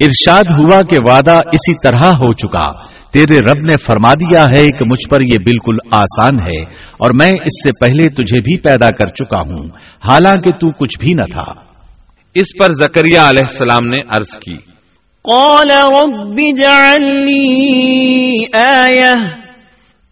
ارشاد 0.00 0.44
ہوا 0.44 0.80
کہ 0.80 0.96
وعدہ 1.06 1.34
اسی 1.52 1.88
طرح 1.88 2.10
ہو 2.12 2.32
چکا۔ 2.32 2.86
تیرے 3.12 3.38
رب 3.38 3.64
نے 3.70 3.76
فرما 3.76 4.12
دیا 4.12 4.42
ہے 4.42 4.64
کہ 4.64 4.84
مجھ 4.84 5.08
پر 5.10 5.20
یہ 5.20 5.38
بالکل 5.38 5.76
آسان 5.92 6.34
ہے 6.42 6.62
اور 6.92 7.10
میں 7.14 7.32
اس 7.32 7.62
سے 7.64 7.70
پہلے 7.80 8.08
تجھے 8.08 8.40
بھی 8.40 8.60
پیدا 8.60 8.88
کر 8.88 9.08
چکا 9.08 9.38
ہوں 9.38 9.68
حالانکہ 10.10 10.50
تو 10.50 10.72
کچھ 10.72 10.98
بھی 10.98 11.14
نہ 11.14 11.24
تھا۔ 11.30 11.52
اس 12.34 12.46
پر 12.58 12.72
زکریہ 12.72 13.18
علیہ 13.18 13.44
السلام 13.48 13.88
نے 13.88 14.00
عرض 14.00 14.30
کی۔ 14.44 14.75
قال 15.26 15.70
رب 15.70 16.38
اجعل 16.38 17.04
لي 17.04 18.38
آية. 18.54 19.14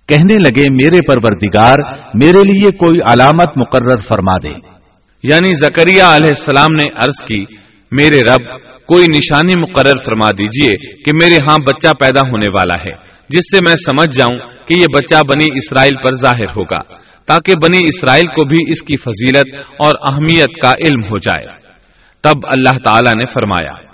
کہنے 0.09 0.35
لگے 0.44 0.64
میرے 0.70 0.98
پروردگار 1.07 1.79
میرے 2.14 2.38
لیے 2.38 2.70
کوئی 2.70 2.98
علامت 3.05 3.59
مقرر 3.59 3.96
فرما 3.96 4.37
دے۔ 4.42 4.53
یعنی 5.22 5.48
زکریہ 5.57 6.03
علیہ 6.03 6.29
السلام 6.29 6.72
نے 6.72 6.83
عرض 6.96 7.29
کی 7.29 7.44
میرے 7.92 8.18
رب 8.18 8.59
کوئی 8.87 9.07
نشانی 9.09 9.61
مقرر 9.61 10.05
فرما 10.05 10.29
دیجیے 10.31 11.03
کہ 11.03 11.12
میرے 11.22 11.35
ہاں 11.35 11.57
بچہ 11.66 11.88
پیدا 11.88 12.20
ہونے 12.20 12.48
والا 12.48 12.74
ہے 12.74 12.96
جس 13.29 13.57
سے 13.57 13.61
میں 13.61 13.77
سمجھ 13.77 14.16
جاؤں 14.16 14.38
کہ 14.66 14.74
یہ 14.74 14.85
بچہ 14.94 15.14
بنی 15.14 15.46
اسرائیل 15.55 15.94
پر 16.05 16.14
ظاہر 16.14 16.48
ہوگا 16.57 16.96
تاکہ 17.27 17.53
بنی 17.66 17.79
اسرائیل 17.88 18.27
کو 18.27 18.46
بھی 18.46 18.72
اس 18.72 18.83
کی 18.83 18.96
فضیلت 18.96 19.55
اور 19.55 20.12
اہمیت 20.12 20.62
کا 20.62 20.70
علم 20.70 21.05
ہو 21.05 21.18
جائے۔ 21.18 21.57
تب 22.22 22.38
اللہ 22.44 22.79
تعالی 22.85 23.11
نے 23.11 23.33
فرمایا 23.35 23.93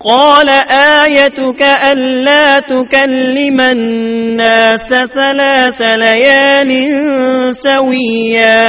قال 0.00 0.48
آيتك 0.70 1.62
ألا 1.92 2.58
تكلم 2.58 3.60
الناس 3.60 4.88
ثلاث 4.88 5.80
ليال 5.80 6.70
سويا. 7.52 8.66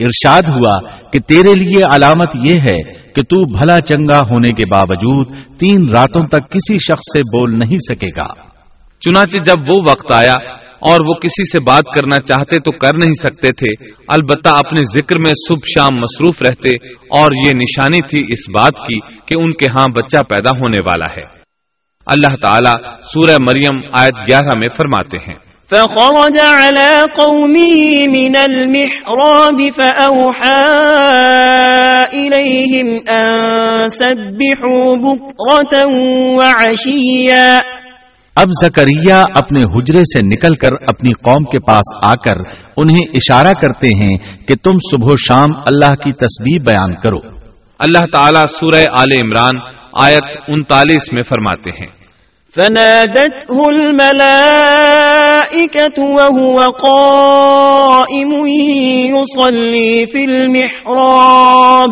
ارشاد 0.00 0.42
ہوا 0.42 0.88
کہ 1.10 1.18
تیرے 1.20 1.52
لیے 1.58 1.80
علامت 1.94 2.36
یہ 2.44 2.54
ہے 2.54 2.92
کہ 2.92 3.22
تو 3.22 3.58
بھلا 3.58 3.80
چنگا 3.80 4.20
ہونے 4.20 4.50
کے 4.50 4.68
باوجود 4.70 5.58
تین 5.58 5.88
راتوں 5.88 6.26
تک 6.26 6.50
کسی 6.50 6.78
شخص 6.78 7.12
سے 7.12 7.20
بول 7.20 7.58
نہیں 7.58 7.78
سکے 7.78 8.08
گا۔ 8.08 8.26
چنانچہ 9.00 9.38
جب 9.38 9.72
وہ 9.72 9.78
وقت 9.90 10.14
آیا 10.14 10.34
اور 10.80 11.06
وہ 11.06 11.14
کسی 11.14 11.50
سے 11.52 11.60
بات 11.60 11.84
کرنا 11.96 12.22
چاہتے 12.22 12.60
تو 12.60 12.70
کر 12.72 12.94
نہیں 12.94 13.12
سکتے 13.12 13.52
تھے۔ 13.52 13.90
البتہ 14.08 14.48
اپنے 14.48 15.00
ذکر 15.00 15.18
میں 15.18 15.32
صبح 15.34 15.66
شام 15.76 16.00
مصروف 16.00 16.42
رہتے 16.48 16.86
اور 16.96 17.28
یہ 17.46 17.50
نشانی 17.54 17.98
تھی 18.08 18.18
اس 18.18 18.50
بات 18.54 18.86
کی 18.88 19.00
کہ 19.00 19.38
ان 19.38 19.52
کے 19.52 19.66
ہاں 19.66 19.88
بچہ 19.88 20.18
پیدا 20.18 20.58
ہونے 20.58 20.78
والا 20.86 21.06
ہے۔ 21.06 21.40
اللہ 22.06 22.36
تعالیٰ 22.42 23.00
سورہ 23.00 23.36
مریم 23.40 23.80
آیت 23.92 24.14
گیارہ 24.28 24.58
میں 24.58 24.68
فرماتے 24.76 25.16
ہیں۔ 25.18 25.50
فخرج 25.70 26.38
على 26.38 27.22
قومه 27.22 27.90
من 28.10 28.32
المحراب 28.38 29.60
فأوحى 29.76 30.64
إليهم 32.12 32.94
أن 33.08 33.88
سبحوا 33.88 34.94
بكرة 34.94 35.90
وعشيا۔ 36.36 37.58
اب 38.36 38.48
زکریہ 38.64 39.14
اپنے 39.14 39.60
حجرے 39.60 40.02
سے 40.02 40.26
نکل 40.26 40.54
کر 40.56 40.72
اپنی 40.72 41.12
قوم 41.12 41.44
کے 41.44 41.58
پاس 41.58 42.04
آ 42.04 42.14
کر 42.14 42.36
انہیں 42.76 43.08
اشارہ 43.14 43.52
کرتے 43.62 43.88
ہیں 43.88 44.16
کہ 44.48 44.54
تم 44.54 44.70
صبح 44.90 45.08
و 45.12 45.16
شام 45.16 45.48
اللہ 45.56 45.94
کی 45.94 46.12
تسبیح 46.12 46.58
بیان 46.66 46.94
کرو۔ 46.94 47.40
اللہ 47.78 48.04
تعالیٰ 48.12 48.44
سورہ 48.46 48.84
آل 48.98 49.16
عمران 49.24 49.74
آیت 50.02 50.36
انتالیس 50.48 51.12
میں 51.12 51.22
فرماتے 51.22 51.70
ہیں۔ 51.70 52.00
فنادته 52.54 53.60
الملائكة 53.66 54.54
وهو 56.02 56.58
قائم 56.70 58.46
يصلي 59.16 60.04
في 60.04 60.22
المحراب۔ 60.24 61.90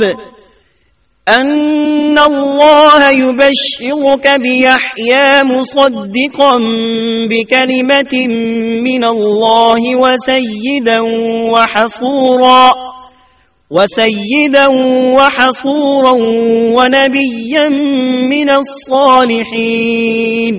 أن 1.29 2.19
الله 2.19 3.11
يبشرك 3.11 4.41
بيحيى 4.41 5.45
مصدقا 5.45 6.57
بكلمة 7.31 8.27
من 8.83 9.05
الله 9.05 9.97
وسيدا 9.97 11.01
وحصورا 11.53 12.73
وسيدا 13.71 14.67
وحصورا 15.19 16.13
ونبيا 16.77 17.69
من 18.29 18.51
الصالحين 18.51 20.55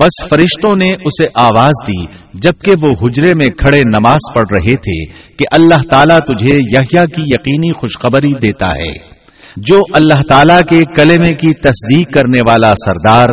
بس 0.00 0.24
فرشتوں 0.30 0.76
نے 0.76 0.88
اسے 1.04 1.24
آواز 1.34 1.88
دی، 1.88 2.04
جبکہ 2.34 2.72
وہ 2.82 2.88
حجرے 3.02 3.34
میں 3.34 3.46
کھڑے 3.46 3.80
نماز 3.80 4.34
پڑھ 4.34 4.46
رہے 4.52 4.74
تھے 4.74 5.04
کہ 5.36 5.44
اللہ 5.52 5.80
تعالیٰ 5.90 6.18
تجھے 6.18 6.54
یحییٰ 6.54 7.04
کی 7.16 7.22
یقینی 7.22 7.72
خوشخبری 7.72 8.28
دیتا 8.28 8.66
ہے۔ 8.66 9.19
جو 9.56 9.80
اللہ 9.94 10.22
تعالی 10.28 10.54
کے 10.68 10.80
کلمے 10.98 11.32
کی 11.32 11.54
تصدیق 11.54 12.12
کرنے 12.12 12.40
والا 12.40 12.72
سردار، 12.72 13.28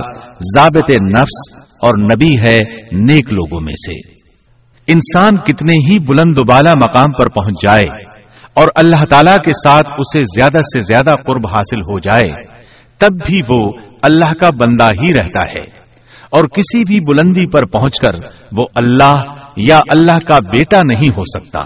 ضابط 0.56 0.92
نفس 0.92 1.66
اور 1.82 1.98
نبی 1.98 2.36
ہے 2.42 2.60
نیک 2.92 3.34
لوگوں 3.34 3.62
میں 3.62 3.74
سے۔ 3.74 4.12
انسان 4.88 5.34
کتنے 5.36 5.74
ہی 5.74 6.00
بلند 6.00 6.40
و 6.40 6.44
بالا 6.44 6.74
مقام 6.84 7.12
پر 7.12 7.30
پہنچ 7.30 7.56
جائے 7.64 7.88
اور 8.54 8.68
اللہ 8.76 9.06
تعالی 9.10 9.32
کے 9.46 9.52
ساتھ 9.52 9.88
اسے 9.98 10.20
زیادہ 10.22 10.58
سے 10.58 10.80
زیادہ 10.80 11.10
قرب 11.10 11.48
حاصل 11.48 11.80
ہو 11.80 12.00
جائے، 12.00 12.44
تب 12.98 13.14
بھی 13.28 13.40
وہ 13.50 13.74
اللہ 14.02 14.34
کا 14.34 14.50
بندہ 14.50 14.86
ہی 14.86 15.24
رہتا 15.24 15.50
ہے۔ 15.50 15.78
اور 16.30 16.44
کسی 16.44 16.80
بھی 16.80 17.00
بلندی 17.00 17.48
پر 17.48 17.66
پہنچ 17.66 17.96
کر 18.00 18.28
وہ 18.58 18.66
اللہ 18.76 19.14
یا 19.58 19.78
اللہ 19.78 20.20
کا 20.28 20.40
بیٹا 20.40 20.82
نہیں 20.86 21.10
ہو 21.10 21.24
سکتا۔ 21.24 21.60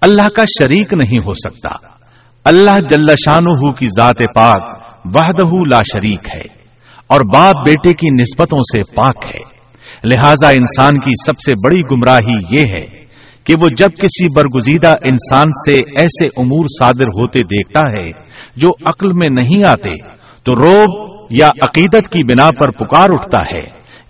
اللہ 0.00 0.22
کا 0.22 0.44
شریک 0.58 0.92
نہیں 0.92 1.24
ہو 1.26 1.34
سکتا۔ 1.34 1.95
اللہ 2.48 2.80
جل 2.88 3.06
شانہ 3.08 3.72
کی 3.72 3.86
ذات 3.86 4.34
پاک 4.34 4.84
وحدہ 5.04 5.54
لا 5.66 5.78
شریک 5.78 6.26
ہے 6.34 6.64
اور 7.06 7.20
باپ 7.34 7.54
بیٹے 7.68 7.90
کی 7.90 8.14
نسبتوں 8.14 8.58
سے 8.58 8.96
پاک 8.96 9.26
ہے۔ 9.26 9.56
لہذا 10.04 10.48
انسان 10.48 10.94
کی 10.94 11.24
سب 11.26 11.32
سے 11.32 11.52
بڑی 11.66 11.80
گمراہی 11.80 12.58
یہ 12.58 12.72
ہے 12.72 13.04
کہ 13.44 13.54
وہ 13.62 13.68
جب 13.76 13.88
کسی 14.02 14.34
برگزیدہ 14.36 14.88
انسان 14.88 15.46
سے 15.46 15.78
ایسے 15.78 16.26
امور 16.26 16.64
صادر 16.78 17.06
ہوتے 17.06 17.38
دیکھتا 17.38 18.02
ہے 18.02 18.10
جو 18.56 18.68
عقل 18.86 19.08
میں 19.08 19.42
نہیں 19.42 19.70
آتے، 19.70 20.10
تو 20.44 20.52
روب 20.54 21.16
یا 21.40 21.48
عقیدت 21.48 22.08
کی 22.08 22.24
بنا 22.24 22.50
پر 22.60 22.70
پکار 22.70 23.08
اٹھتا 23.12 23.54
ہے 23.54 23.60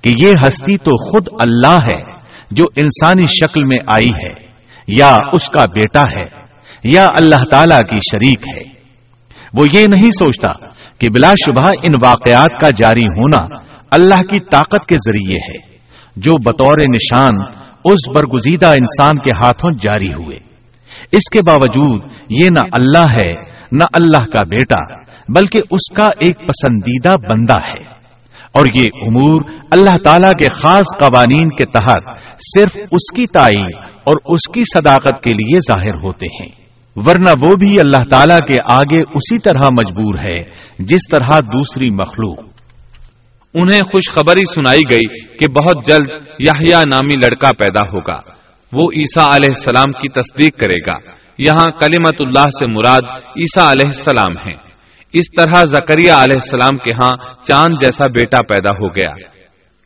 کہ 0.02 0.26
یہ 0.26 0.32
ہستی 0.46 0.76
تو 0.76 1.10
خود 1.10 1.28
اللہ 1.40 1.78
ہے 1.94 2.12
جو 2.50 2.64
انسانی 2.76 3.26
شکل 3.26 3.64
میں 3.64 3.78
آئی 3.92 4.08
ہے 4.08 4.32
یا 4.88 5.16
اس 5.32 5.46
کا 5.46 5.64
بیٹا 5.64 6.02
ہے۔ 6.02 6.45
یا 6.94 7.06
اللہ 7.18 7.44
تعالی 7.52 7.94
کی 7.94 7.96
شریک 7.96 8.56
ہے۔ 8.56 8.76
وہ 9.54 9.66
یہ 9.74 9.86
نہیں 9.86 10.10
سوچتا 10.10 10.66
کہ 10.98 11.08
بلا 11.10 11.32
شبہ 11.46 11.68
ان 11.68 11.92
واقعات 12.04 12.50
کا 12.50 12.70
جاری 12.70 13.08
ہونا 13.08 13.46
اللہ 13.90 14.14
کی 14.14 14.44
طاقت 14.52 14.88
کے 14.88 14.94
ذریعے 14.94 15.52
ہے، 15.52 15.76
جو 16.16 16.32
بطور 16.32 16.76
نشان 16.78 17.42
اس 17.84 18.08
برگزیدہ 18.08 18.66
انسان 18.66 19.16
کے 19.16 19.36
ہاتھوں 19.36 19.70
جاری 19.82 20.12
ہوئے۔ 20.12 20.36
اس 21.12 21.30
کے 21.32 21.40
باوجود 21.46 22.02
یہ 22.28 22.48
نہ 22.50 22.62
اللہ 22.72 23.18
ہے، 23.18 23.32
نہ 23.72 23.84
اللہ 23.92 24.26
کا 24.26 24.42
بیٹا، 24.48 24.94
بلکہ 25.28 25.58
اس 25.70 25.96
کا 25.96 26.04
ایک 26.04 26.38
پسندیدہ 26.38 27.14
بندہ 27.28 27.56
ہے۔ 27.56 27.96
اور 28.52 28.66
یہ 28.74 28.86
امور 28.94 29.40
اللہ 29.70 29.98
تعالی 30.04 30.44
کے 30.44 30.46
خاص 30.54 30.84
قوانین 31.00 31.48
کے 31.50 31.64
تحت 31.64 32.18
صرف 32.54 32.76
اس 32.76 33.16
کی 33.16 33.26
تائید 33.26 33.76
اور 34.04 34.16
اس 34.24 34.52
کی 34.54 34.62
صداقت 34.74 35.22
کے 35.22 35.44
لیے 35.44 35.72
ظاہر 35.72 35.94
ہوتے 35.94 36.44
ہیں۔ 36.44 36.65
ورنہ 36.96 37.30
وہ 37.42 37.50
بھی 37.58 37.80
اللہ 37.80 38.02
تعالی 38.10 38.52
کے 38.52 38.74
آگے 38.74 39.02
اسی 39.02 39.38
طرح 39.38 39.68
مجبور 39.68 40.14
ہے، 40.18 40.44
جس 40.78 41.00
طرح 41.10 41.38
دوسری 41.38 41.90
مخلوق۔ 41.90 42.38
انہیں 43.54 43.80
خوشخبری 43.80 44.44
سنائی 44.54 44.80
گئی 44.90 45.24
کہ 45.36 45.50
بہت 45.50 45.86
جلد 45.86 46.10
یحییٰ 46.38 46.78
نامی 46.78 47.18
لڑکا 47.18 47.48
پیدا 47.48 47.86
ہوگا۔ 47.92 48.36
وہ 48.72 48.90
عیسیٰ 48.96 49.26
علیہ 49.34 49.48
السلام 49.56 49.92
کی 49.92 50.08
تصدیق 50.08 50.58
کرے 50.58 50.80
گا۔ 50.80 51.10
یہاں 51.38 51.70
کلیمت 51.70 52.14
اللہ 52.20 52.48
سے 52.58 52.72
مراد 52.72 53.20
عیسیٰ 53.20 53.70
علیہ 53.70 53.84
السلام 53.86 54.36
ہیں 54.36 54.58
اس 55.12 55.24
طرح 55.36 55.64
زکریہ 55.64 56.12
علیہ 56.12 56.38
السلام 56.42 56.76
کے 56.76 56.90
ہاں 56.94 57.44
چاند 57.44 57.84
جیسا 57.84 58.04
بیٹا 58.14 58.38
پیدا 58.48 58.70
ہو 58.80 58.88
گیا۔ 58.88 59.10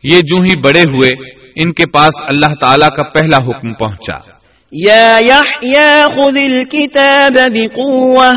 یہ 0.03 0.21
جو 0.21 0.37
ہی 0.37 0.61
بڑے 0.61 0.81
ہوئے، 0.81 1.31
ان 1.57 1.73
کے 1.73 1.83
پاس 1.93 2.23
اللہ 2.29 2.55
تعالی 2.55 2.97
کا 2.97 3.03
پہلا 3.03 3.37
حکم 3.37 3.75
پہنچا۔ 3.75 4.40
يا 4.73 5.19
يحيى 5.21 6.03
خذ 6.15 6.37
الكتاب 6.37 7.39
بقوة 7.57 8.35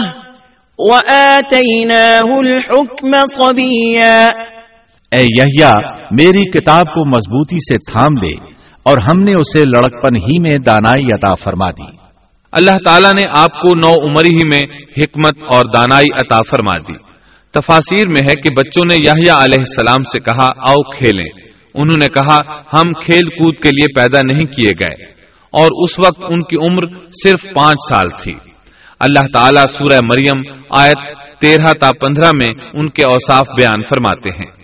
وآتيناه 0.77 2.25
الحكم 2.37 3.11
صبيا. 3.31 4.27
اے 5.11 5.21
یحییٰ 5.21 5.75
میری 6.11 6.49
کتاب 6.49 6.81
کو 6.81 7.05
مضبوطی 7.05 7.57
سے 7.57 7.75
تھام 7.93 8.15
دے 8.15 8.53
اور 8.83 8.97
ہم 8.97 9.19
نے 9.19 9.33
اسے 9.33 9.59
لڑکپن 9.59 10.15
ہی 10.15 10.39
میں 10.39 10.57
دانائی 10.57 11.05
عطا 11.13 11.35
فرما 11.35 11.71
دی۔ 11.71 11.97
اللہ 12.51 12.71
تعالیٰ 12.85 13.11
نے 13.13 13.27
آپ 13.37 13.61
کو 13.61 13.75
نو 13.75 13.89
عمری 13.89 14.35
ہی 14.35 14.47
میں 14.47 14.63
حکمت 14.97 15.53
اور 15.53 15.61
دانائی 15.75 16.13
عطا 16.13 16.39
فرما 16.49 16.77
دی۔ 16.77 16.97
تفاصیر 17.51 18.07
میں 18.07 18.21
ہے 18.21 18.35
کہ 18.35 18.53
بچوں 18.57 18.83
نے 18.89 18.95
یاہیا 19.03 19.45
علیہ 19.45 19.59
السلام 19.59 20.03
سے 20.03 20.19
کہا 20.19 20.71
آؤ 20.71 20.97
کھیلیں۔ 20.97 21.29
انہوں 21.73 21.99
نے 21.99 22.07
کہا 22.07 22.35
ہم 22.61 22.93
کھیل 22.93 23.29
کود 23.29 23.55
کے 23.63 23.69
لیے 23.69 23.93
پیدا 23.95 24.19
نہیں 24.25 24.45
کیے 24.45 24.71
گئے۔ 24.71 25.12
اور 25.53 25.83
اس 25.83 25.99
وقت 25.99 26.21
ان 26.29 26.43
کی 26.43 26.67
عمر 26.67 27.09
صرف 27.23 27.43
پانچ 27.55 27.95
سال 27.95 28.07
تھی۔ 28.23 28.33
اللہ 28.99 29.25
تعالیٰ 29.35 29.65
سورہ 29.69 29.99
مریم 30.03 30.41
آیت 30.69 31.17
تیرہ 31.41 31.73
تا 31.81 31.89
پندرہ 32.01 32.29
میں 32.33 32.69
ان 32.73 32.89
کے 32.89 33.05
اوصاف 33.05 33.47
بیان 33.59 33.83
فرماتے 33.83 34.29
ہیں۔ 34.29 34.63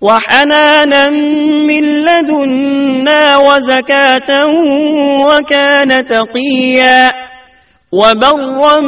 وحنانا 0.00 1.10
من 1.64 1.84
لدنا 1.84 3.36
وزكاة 3.36 4.44
وكان 5.20 5.88
تقيا 5.88 7.08
وبرا 7.92 8.80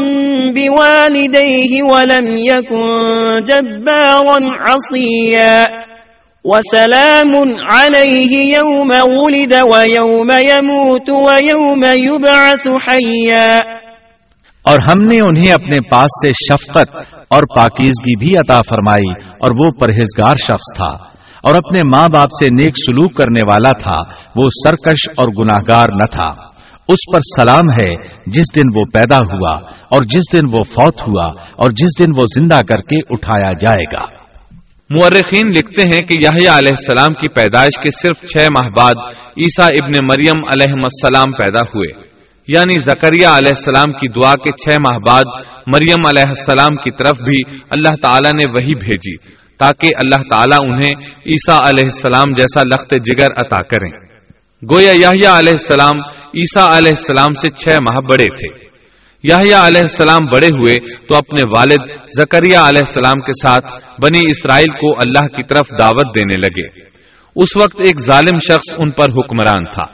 بوالديه 0.54 1.86
ولم 1.86 2.36
يكن 2.38 3.44
جبارا 3.46 4.72
عصيا 4.72 5.64
وسلام 6.48 7.32
عليه 7.76 8.42
يوم 8.42 8.90
ولد 8.90 9.54
ويوم 9.72 10.30
يموت 10.30 11.08
ويوم 11.10 11.84
يبعث 11.84 12.66
حيا 12.88 13.56
اور 14.64 14.76
ہم 14.90 15.02
نے 15.02 15.16
انہیں 15.16 15.52
اپنے 15.52 15.76
پاس 15.90 16.14
سے 16.22 16.30
شفقت 16.30 17.14
اور 17.30 17.42
پاکیزگی 17.56 18.18
بھی 18.18 18.34
عطا 18.34 18.60
فرمائی 18.62 19.10
اور 19.38 19.64
وہ 19.64 19.70
پرہیزگار 19.70 20.36
شخص 20.36 20.72
تھا 20.76 20.90
اور 21.42 21.54
اپنے 21.54 21.78
ماں 21.78 22.08
باپ 22.08 22.28
سے 22.40 22.46
نیک 22.46 22.78
سلوک 22.86 23.14
کرنے 23.14 23.40
والا 23.50 23.72
تھا، 23.82 24.12
وہ 24.36 24.48
سرکش 24.66 25.08
اور 25.08 25.28
گناہگار 25.38 25.86
نہ 25.94 26.04
تھا۔ 26.04 26.30
اس 26.88 27.12
پر 27.12 27.18
سلام 27.36 27.72
ہے 27.82 27.92
جس 28.26 28.56
دن 28.56 28.68
وہ 28.76 28.82
پیدا 28.94 29.18
ہوا 29.18 29.54
اور 29.90 30.02
جس 30.02 30.32
دن 30.32 30.46
وہ 30.46 30.62
فوت 30.62 31.02
ہوا 31.02 31.26
اور 31.52 31.70
جس 31.70 31.98
دن 31.98 32.10
وہ 32.18 32.24
زندہ 32.38 32.58
کر 32.68 32.80
کے 32.80 32.96
اٹھایا 33.10 33.52
جائے 33.60 33.84
گا۔ 33.84 34.15
مورخین 34.90 35.48
لکھتے 35.48 35.86
ہیں 35.86 36.00
کہ 36.02 36.14
یاہیا 36.22 36.58
علیہ 36.58 36.74
السلام 36.78 37.14
کی 37.14 37.28
پیدائش 37.28 37.82
کے 37.82 37.90
صرف 37.90 38.28
چھ 38.28 38.48
ماہ 38.50 38.68
بعد 38.68 39.14
عیسیٰ 39.16 39.70
ابن 39.70 40.04
مریم 40.04 40.44
علیہ 40.44 40.72
السلام 40.72 41.32
پیدا 41.32 41.60
ہوئے۔ 41.60 42.06
یعنی 42.48 42.78
زکریہ 42.78 43.26
علیہ 43.26 43.52
السلام 43.56 43.92
کی 43.92 44.08
دعا 44.08 44.34
کے 44.34 44.52
چھ 44.52 44.78
ماہ 44.78 44.98
بعد 44.98 45.24
مریم 45.66 46.06
علیہ 46.06 46.28
السلام 46.28 46.76
کی 46.76 46.90
طرف 46.90 47.18
بھی 47.18 47.54
اللہ 47.70 47.96
تعالیٰ 48.02 48.30
نے 48.32 48.50
وہی 48.50 48.74
بھیجی 48.74 49.16
تاکہ 49.58 49.86
اللہ 49.86 50.22
تعالیٰ 50.30 50.58
انہیں 50.62 51.06
عیسیٰ 51.06 51.58
علیہ 51.66 51.84
السلام 51.84 52.32
جیسا 52.32 52.60
لخت 52.62 52.94
جگر 53.04 53.46
عطا 53.46 53.62
کریں۔ 53.62 53.90
گویا 54.70 54.92
یاہیا 54.92 55.38
علیہ 55.38 55.52
السلام 55.52 56.00
عیسیٰ 56.10 56.76
علیہ 56.76 56.90
السلام 56.90 57.34
سے 57.34 57.48
چھ 57.48 57.68
ماہ 57.68 58.00
بڑے 58.00 58.24
تھے۔ 58.24 58.65
یاہیا 59.28 59.66
علیہ 59.66 59.80
السلام 59.80 60.26
بڑے 60.26 60.46
ہوئے 60.46 61.06
تو 61.06 61.16
اپنے 61.16 61.42
والد 61.56 61.92
زکریہ 62.20 62.56
علیہ 62.56 62.80
السلام 62.80 63.14
کے 63.14 63.32
ساتھ 63.32 63.66
بنی 64.02 64.20
اسرائیل 64.30 64.70
کو 64.80 64.92
اللہ 64.92 65.28
کی 65.28 65.42
طرف 65.42 65.66
دعوت 65.80 66.14
دینے 66.14 66.34
لگے۔ 66.34 66.80
اس 67.36 67.48
وقت 67.62 67.80
ایک 67.80 68.00
ظالم 68.00 68.38
شخص 68.38 68.74
ان 68.78 68.90
پر 68.90 69.04
حکمران 69.04 69.64
تھا۔ 69.74 69.84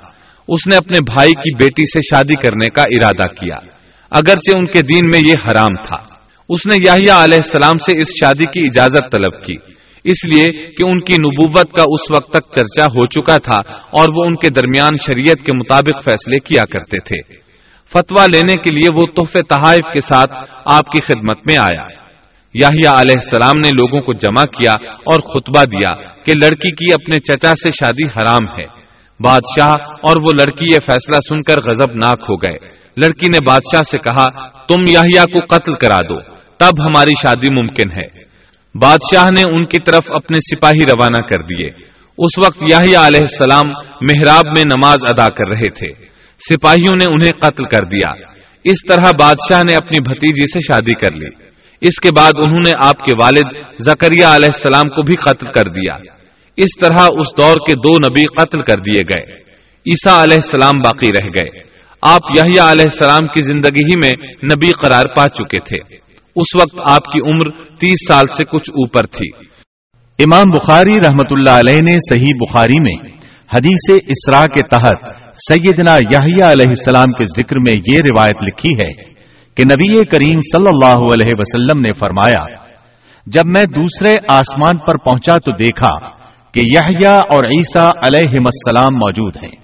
اس 0.48 0.66
نے 0.66 0.76
اپنے 0.76 0.98
بھائی 1.00 1.30
کی 1.30 1.54
بیٹی 1.54 1.82
سے 1.82 1.98
شادی 2.00 2.46
کرنے 2.46 2.70
کا 2.70 2.82
ارادہ 2.82 3.34
کیا۔ 3.34 3.56
اگرچہ 4.10 4.50
ان 4.54 4.66
کے 4.66 4.80
دین 4.80 5.10
میں 5.10 5.20
یہ 5.28 5.34
حرام 5.50 5.74
تھا۔ 5.74 6.14
اس 6.48 6.66
نے 6.66 6.76
یاہیا 6.86 7.24
علیہ 7.24 7.36
السلام 7.36 7.78
سے 7.78 8.00
اس 8.00 8.08
شادی 8.20 8.44
کی 8.44 8.60
اجازت 8.66 9.12
طلب 9.12 9.46
کی۔ 9.46 9.54
اس 10.04 10.24
لیے 10.24 10.44
کہ 10.70 10.84
ان 10.84 11.00
کی 11.00 11.12
نبوت 11.12 11.72
کا 11.72 11.82
اس 11.82 12.10
وقت 12.10 12.28
تک 12.28 12.54
چرچا 12.54 12.84
ہو 12.84 13.06
چکا 13.06 13.36
تھا 13.36 13.72
اور 13.72 14.04
وہ 14.14 14.24
ان 14.24 14.36
کے 14.36 14.52
درمیان 14.60 14.90
شریعت 15.06 15.46
کے 15.46 15.56
مطابق 15.56 16.04
فیصلے 16.04 16.38
کیا 16.38 16.64
کرتے 16.64 17.00
تھے۔ 17.00 17.41
فتوا 17.92 18.26
لینے 18.26 18.54
کے 18.54 18.74
لیے 18.74 18.88
وہ 18.94 19.02
تحفے 19.02 19.42
تحائف 19.42 19.92
کے 19.94 20.00
ساتھ 20.00 20.32
آپ 20.64 20.86
کی 20.86 21.00
خدمت 21.00 21.38
میں 21.46 21.56
آیا۔ 21.60 21.86
یاہیا 22.54 23.00
علیہ 23.00 23.14
السلام 23.14 23.60
نے 23.64 23.68
لوگوں 23.68 24.00
کو 24.00 24.12
جمع 24.12 24.42
کیا 24.42 24.72
اور 24.72 25.20
خطبہ 25.20 25.64
دیا 25.64 26.02
کہ 26.24 26.32
لڑکی 26.32 26.70
کی 26.70 26.94
اپنے 26.94 27.18
چچا 27.18 27.48
سے 27.48 27.70
شادی 27.70 28.06
حرام 28.06 28.48
ہے۔ 28.48 28.82
بادشاہ 29.20 29.82
اور 29.82 30.16
وہ 30.20 30.32
لڑکی 30.40 30.64
یہ 30.64 30.76
فیصلہ 30.76 31.20
سن 31.28 31.40
کر 31.40 31.62
غزب 31.62 31.94
ناک 31.94 32.20
ہو 32.28 32.36
گئے۔ 32.36 32.68
لڑکی 32.96 33.30
نے 33.30 33.38
بادشاہ 33.46 33.82
سے 33.82 33.98
کہا، 33.98 34.48
تم 34.48 34.84
یاہیا 34.88 35.24
کو 35.24 35.54
قتل 35.54 35.72
کرا 35.72 36.00
دو، 36.00 36.20
تب 36.56 36.82
ہماری 36.82 37.12
شادی 37.22 37.54
ممکن 37.54 37.90
ہے۔ 37.90 38.22
بادشاہ 38.74 39.24
نے 39.24 39.50
ان 39.50 39.66
کی 39.66 39.78
طرف 39.86 40.02
اپنے 40.16 40.38
سپاہی 40.38 40.96
روانہ 40.96 41.22
کر 41.22 41.42
دیے۔ 41.42 41.66
اس 42.18 42.38
وقت 42.38 42.58
یاہیا 42.70 43.06
علیہ 43.06 43.20
السلام 43.20 43.70
محراب 44.00 44.46
میں 44.46 44.64
نماز 44.64 44.98
ادا 45.10 45.26
کر 45.26 45.46
رہے 45.46 45.70
تھے۔ 45.70 46.11
سپاہیوں 46.50 46.96
نے 46.96 47.04
انہیں 47.04 47.40
قتل 47.40 47.64
کر 47.64 47.84
دیا۔ 47.86 48.10
اس 48.64 48.86
طرح 48.88 49.10
بادشاہ 49.20 49.62
نے 49.62 49.74
اپنی 49.74 50.12
بھتیجی 50.12 50.52
سے 50.52 50.60
شادی 50.60 50.96
کر 50.96 51.12
لی۔ 51.12 51.28
اس 51.80 52.00
کے 52.00 52.08
بعد 52.12 52.32
انہوں 52.36 52.62
نے 52.66 52.70
آپ 52.84 52.98
کے 52.98 53.14
والد 53.22 53.64
زکریہ 53.78 54.24
علیہ 54.24 54.46
السلام 54.46 54.88
کو 54.88 55.02
بھی 55.02 55.14
قتل 55.16 55.46
کر 55.46 55.70
دیا۔ 55.70 56.12
اس 56.56 56.78
طرح 56.80 56.98
اس 56.98 57.40
دور 57.40 57.54
کے 57.54 57.72
دو 57.72 57.94
نبی 57.94 58.24
قتل 58.24 58.58
کر 58.58 58.76
دیے 58.76 59.00
گئے۔ 59.00 59.42
عیسیٰ 59.86 60.22
علیہ 60.22 60.36
السلام 60.36 60.78
باقی 60.84 61.06
رہ 61.06 61.28
گئے۔ 61.28 61.62
آپ 62.02 62.20
یحییٰ 62.36 62.64
علیہ 62.64 62.84
السلام 62.84 63.26
کی 63.26 63.42
زندگی 63.42 63.84
ہی 63.84 63.96
میں 63.96 64.26
نبی 64.44 64.72
قرار 64.72 65.02
پا 65.16 65.28
چکے 65.28 65.58
تھے۔ 65.58 65.96
اس 66.36 66.60
وقت 66.60 66.90
آپ 66.90 67.04
کی 67.04 67.30
عمر 67.30 67.50
تیس 67.64 68.06
سال 68.08 68.24
سے 68.36 68.44
کچھ 68.44 68.70
اوپر 68.70 69.06
تھی۔ 69.06 69.28
امام 70.18 70.44
بخاری 70.54 70.92
رحمت 70.92 71.26
اللہ 71.30 71.50
علیہ 71.50 71.78
نے 71.90 71.94
صحیح 72.08 72.32
بخاری 72.40 72.76
میں 72.80 73.10
حدیث 73.56 74.04
اسرا 74.08 74.46
کے 74.46 74.60
تحت 74.60 75.21
سیدنا 75.34 75.94
یحییٰ 75.94 76.50
علیہ 76.50 76.68
السلام 76.68 77.12
کے 77.12 77.24
ذکر 77.24 77.56
میں 77.58 77.72
یہ 77.92 77.98
روایت 77.98 78.42
لکھی 78.42 78.74
ہے 78.74 79.12
کہ 79.56 79.64
نبی 79.64 80.06
کریم 80.06 80.40
صلی 80.40 80.68
اللہ 80.68 81.12
علیہ 81.12 81.32
وسلم 81.38 81.80
نے 81.80 81.92
فرمایا، 81.98 82.44
جب 83.26 83.42
میں 83.46 83.64
دوسرے 83.64 84.16
آسمان 84.28 84.76
پر 84.78 84.96
پہنچا 84.96 85.34
تو 85.34 85.50
دیکھا 85.50 85.98
کہ 86.52 86.60
یحییٰ 86.72 87.18
اور 87.30 87.44
عیسیٰ 87.44 87.88
علیہ 88.02 88.34
السلام 88.38 88.94
موجود 88.94 89.36
ہیں 89.36 89.56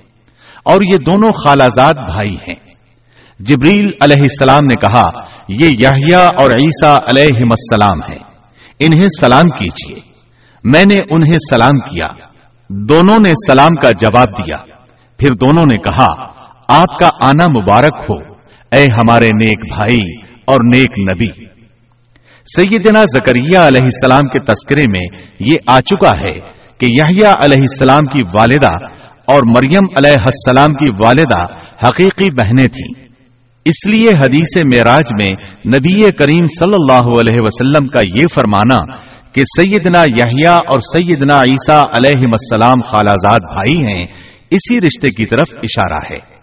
اور 0.64 0.74
یہ 0.74 0.96
دونوں 0.96 1.30
خالازاد 1.32 1.98
بھائی 1.98 2.36
ہیں۔ 2.36 2.74
جبریل 3.40 3.90
علیہ 4.00 4.22
السلام 4.22 4.64
نے 4.64 4.80
کہا، 4.80 5.10
یہ 5.48 5.66
یحییٰ 5.66 6.26
اور 6.26 6.50
عیسیٰ 6.50 6.94
علیہ 6.94 7.42
السلام 7.42 8.02
ہیں، 8.08 8.24
انہیں 8.80 9.08
سلام 9.20 9.50
کیجیے 9.58 10.00
میں 10.64 10.84
نے 10.84 10.98
انہیں 11.10 11.38
سلام 11.50 11.80
کیا، 11.80 12.06
دونوں 12.70 13.16
نے 13.24 13.32
سلام 13.52 13.74
کا 13.74 13.90
جواب 13.90 14.28
دیا۔ 14.28 14.77
پھر 15.18 15.30
دونوں 15.34 15.64
نے 15.72 15.76
کہا، 15.76 16.22
آپ 16.80 16.98
کا 16.98 17.08
آنا 17.22 17.44
مبارک 17.58 18.10
ہو، 18.10 18.34
اے 18.72 18.82
ہمارے 18.82 19.26
نیک 19.26 19.74
بھائی 19.76 20.16
اور 20.46 20.56
نیک 20.64 21.14
نبی۔ 21.14 21.44
سیدنا 22.56 23.04
زکریہ 23.04 23.58
علیہ 23.58 23.82
السلام 23.82 24.28
کے 24.28 24.40
تذکرے 24.40 24.84
میں 24.90 25.18
یہ 25.40 25.54
آ 25.66 25.78
چکا 25.80 26.20
ہے 26.20 26.40
کہ 26.78 26.86
یحییٰ 26.90 27.32
علیہ 27.42 27.60
السلام 27.60 28.00
کی 28.00 28.24
والدہ 28.24 28.84
اور 29.26 29.40
مریم 29.46 29.86
علیہ 29.96 30.20
السلام 30.20 30.74
کی 30.74 30.94
والدہ 30.94 31.52
حقیقی 31.88 32.30
بہنیں 32.34 32.66
تھیں۔ 32.66 33.08
اس 33.64 33.86
لیے 33.86 34.10
حدیث 34.10 34.74
معراج 34.74 35.12
میں 35.22 35.36
نبی 35.66 36.10
کریم 36.10 36.46
صلی 36.58 36.72
اللہ 36.72 37.08
علیہ 37.20 37.36
وسلم 37.40 37.86
کا 37.86 38.00
یہ 38.00 38.24
فرمانا 38.34 38.96
کہ 39.32 39.42
سیدنا 39.56 40.02
یحییٰ 40.02 40.56
اور 40.56 40.80
سیدنا 40.80 41.42
عیسیٰ 41.42 41.82
علیہ 41.98 42.20
السلام 42.24 42.80
خالازاد 42.80 43.40
بھائی 43.54 43.82
ہیں 43.82 44.17
اسی 44.50 44.76
رشتے 44.76 45.10
کی 45.10 45.24
طرف 45.24 45.46
اشارہ 45.54 45.98
ہے۔ 46.10 46.38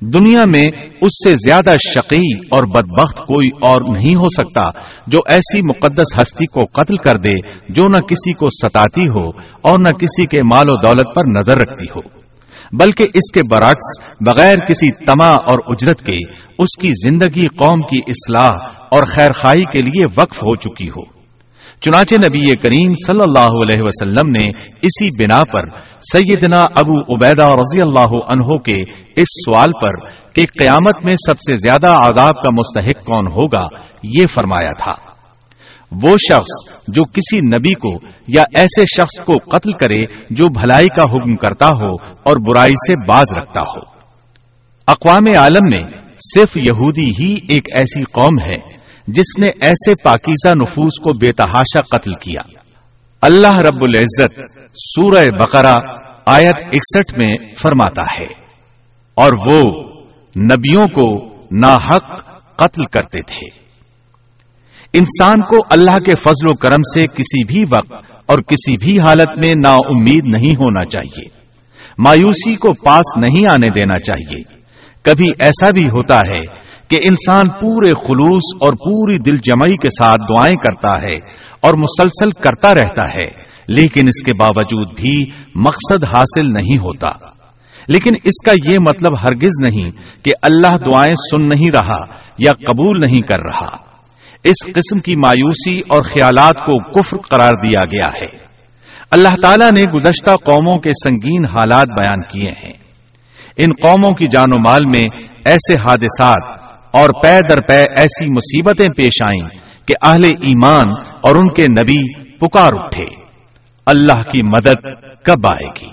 دنیا 0.00 0.42
میں 0.56 0.66
اس 1.00 1.24
سے 1.24 1.34
زیادہ 1.34 1.70
شقی 1.70 2.38
اور 2.38 2.66
بدبخت 2.66 3.18
کوئی 3.18 3.48
اور 3.48 3.96
نہیں 3.96 4.16
ہو 4.16 4.28
سکتا 4.28 4.82
جو 5.06 5.18
ایسی 5.26 5.58
مقدس 5.58 6.22
ہستی 6.22 6.44
کو 6.44 6.60
قتل 6.60 6.96
کر 6.96 7.18
دے 7.18 7.40
جو 7.68 7.88
نہ 7.88 7.96
کسی 7.96 8.32
کو 8.32 8.46
ستاتی 8.50 9.08
ہو 9.08 9.28
اور 9.38 9.78
نہ 9.78 9.88
کسی 9.88 10.26
کے 10.26 10.38
مال 10.42 10.64
و 10.68 10.86
دولت 10.86 11.14
پر 11.14 11.24
نظر 11.26 11.58
رکھتی 11.58 11.86
ہو۔ 11.96 12.18
بلکہ 12.72 13.04
اس 13.14 13.32
کے 13.32 13.40
برعکس 13.54 14.16
بغیر 14.26 14.56
کسی 14.68 15.04
تما 15.06 15.28
اور 15.28 15.58
اجرت 15.66 16.02
کے 16.02 16.16
اس 16.58 16.82
کی 16.82 17.10
زندگی 17.10 17.48
قوم 17.48 17.80
کی 17.80 18.00
اصلاح 18.08 18.68
اور 18.90 19.02
خیر 19.02 19.32
خائی 19.32 19.62
کے 19.62 19.82
لیے 19.82 20.20
وقف 20.20 20.36
ہو 20.36 20.54
چکی 20.54 20.88
ہو۔ 20.88 21.17
چنانچہ 21.80 22.14
نبی 22.14 22.50
کریم 22.50 22.92
صلی 23.06 23.22
اللہ 23.26 23.62
علیہ 23.62 23.82
وسلم 23.82 24.30
نے 24.30 24.46
اسی 24.82 25.22
بنا 25.22 25.40
پر 25.52 25.68
سیدنا 26.00 26.60
ابو 26.60 27.14
عبیدہ 27.14 27.46
رضی 27.46 27.80
اللہ 27.80 28.14
عنہ 28.28 28.58
کے 28.58 28.82
اس 29.16 29.26
سوال 29.46 29.72
پر 29.82 30.10
کہ 30.32 30.42
قیامت 30.60 31.04
میں 31.04 31.12
سب 31.12 31.34
سے 31.38 31.54
زیادہ 31.54 31.90
عذاب 31.90 32.34
کا 32.34 32.50
مستحق 32.50 33.04
کون 33.04 33.26
ہوگا 33.26 33.66
یہ 34.02 34.26
فرمایا 34.26 34.70
تھا۔ 34.70 35.08
وہ 36.02 36.16
شخص 36.32 36.72
جو 36.88 37.04
کسی 37.04 37.40
نبی 37.40 37.74
کو 37.74 38.06
یا 38.28 38.42
ایسے 38.56 38.82
شخص 38.82 39.24
کو 39.24 39.56
قتل 39.56 39.72
کرے 39.72 40.04
جو 40.30 40.48
بھلائی 40.48 40.88
کا 40.88 41.02
حکم 41.02 41.36
کرتا 41.36 41.66
ہو 41.66 41.94
اور 41.94 42.36
برائی 42.36 42.70
سے 42.70 42.92
باز 43.08 43.24
رکھتا 43.36 43.60
ہو۔ 43.60 43.80
اقوام 44.88 45.26
عالم 45.36 45.68
میں 45.70 45.82
صرف 46.34 46.56
یہودی 46.56 47.10
ہی 47.20 47.32
ایک 47.48 47.68
ایسی 47.76 48.02
قوم 48.02 48.42
ہے۔ 48.42 48.77
جس 49.08 49.38
نے 49.40 49.46
ایسے 49.60 49.92
پاکیزہ 50.04 50.54
نفوس 50.54 51.00
کو 51.00 51.12
بے 51.12 51.32
تحاشا 51.32 51.96
قتل 51.96 52.14
کیا۔ 52.14 52.40
اللہ 53.22 53.58
رب 53.58 53.82
العزت 53.86 54.40
سورہ 54.74 55.26
بقرہ 55.40 55.74
آیت 56.26 56.54
اکسٹھ 56.56 57.18
میں 57.22 57.32
فرماتا 57.62 58.02
ہے۔ 58.20 58.26
اور 59.14 59.32
وہ 59.32 59.82
نبیوں 60.36 60.86
کو 60.86 61.36
ناحق 61.50 62.24
قتل 62.56 62.86
کرتے 62.86 63.18
تھے۔ 63.18 63.46
انسان 64.92 65.40
کو 65.40 65.56
اللہ 65.70 66.02
کے 66.04 66.14
فضل 66.14 66.48
و 66.48 66.52
کرم 66.52 66.82
سے 66.94 67.06
کسی 67.06 67.46
بھی 67.46 67.62
وقت 67.62 68.12
اور 68.26 68.38
کسی 68.38 68.84
بھی 68.84 69.00
حالت 69.00 69.28
میں 69.28 69.54
نا 69.64 69.74
امید 69.74 70.24
نہیں 70.24 70.52
ہونا 70.56 70.84
چاہیے۔ 70.84 71.28
مایوسی 71.98 72.54
کو 72.54 72.84
پاس 72.84 73.16
نہیں 73.16 73.46
آنے 73.48 73.70
دینا 73.70 73.98
چاہیے۔ 73.98 74.42
کبھی 75.02 75.26
ایسا 75.38 75.70
بھی 75.70 75.82
ہوتا 75.82 76.14
ہے 76.14 76.67
کہ 76.88 76.98
انسان 77.08 77.46
پورے 77.48 77.94
خلوص 77.94 78.62
اور 78.62 78.72
پوری 78.72 79.18
دل 79.18 79.36
جمعی 79.36 79.76
کے 79.76 79.90
ساتھ 79.90 80.20
دعائیں 80.20 80.54
کرتا 80.54 81.10
ہے 81.10 81.16
اور 81.60 81.74
مسلسل 81.74 82.42
کرتا 82.42 82.74
رہتا 82.74 83.02
ہے، 83.02 83.28
لیکن 83.68 84.06
اس 84.06 84.22
کے 84.26 84.32
باوجود 84.38 84.90
بھی 85.00 85.30
مقصد 85.54 86.04
حاصل 86.04 86.44
نہیں 86.44 86.80
ہوتا۔ 86.80 87.10
لیکن 87.88 88.10
اس 88.24 88.44
کا 88.44 88.52
یہ 88.52 88.78
مطلب 88.80 89.18
ہرگز 89.18 89.72
نہیں 89.72 89.90
کہ 90.24 90.30
اللہ 90.42 90.78
دعائیں 90.78 91.14
سن 91.14 91.42
نہیں 91.42 91.70
رہا 91.74 92.18
یا 92.38 92.50
قبول 92.50 93.00
نہیں 93.06 93.26
کر 93.26 93.40
رہا۔ 93.40 93.76
اس 94.44 94.74
قسم 94.74 94.98
کی 94.98 95.16
مایوسی 95.16 95.78
اور 95.78 96.00
خیالات 96.00 96.54
کو 96.54 96.92
کفر 96.92 97.18
قرار 97.18 97.52
دیا 97.66 97.88
گیا 97.92 98.08
ہے۔ 98.08 98.48
اللہ 99.10 99.34
تعالیٰ 99.42 99.70
نے 99.70 99.92
گزشتہ 99.92 100.30
قوموں 100.30 100.78
کے 100.78 100.90
سنگین 100.90 101.44
حالات 101.44 101.86
بیان 101.86 102.22
کیے 102.22 102.50
ہیں۔ 102.64 102.72
ان 103.56 103.72
قوموں 103.82 104.14
کی 104.14 104.24
جان 104.24 104.46
و 104.56 104.60
مال 104.60 104.86
میں 104.86 105.26
ایسے 105.44 105.74
حادثات 105.74 106.57
اور 106.92 107.10
پے 107.22 107.38
در 107.50 107.60
پے 107.68 107.80
ایسی 107.80 108.32
مصیبتیں 108.32 108.86
پیش 108.86 109.22
آئیں 109.22 109.48
کہ 109.86 110.08
اہل 110.08 110.24
ایمان 110.24 110.90
اور 111.20 111.34
ان 111.34 111.54
کے 111.54 111.64
نبی 111.72 112.22
پکار 112.36 112.72
اٹھے۔ 112.72 113.04
اللہ 113.86 114.22
کی 114.22 114.42
مدد 114.42 114.82
کب 115.24 115.46
آئے 115.46 115.68
گی؟ 115.68 115.90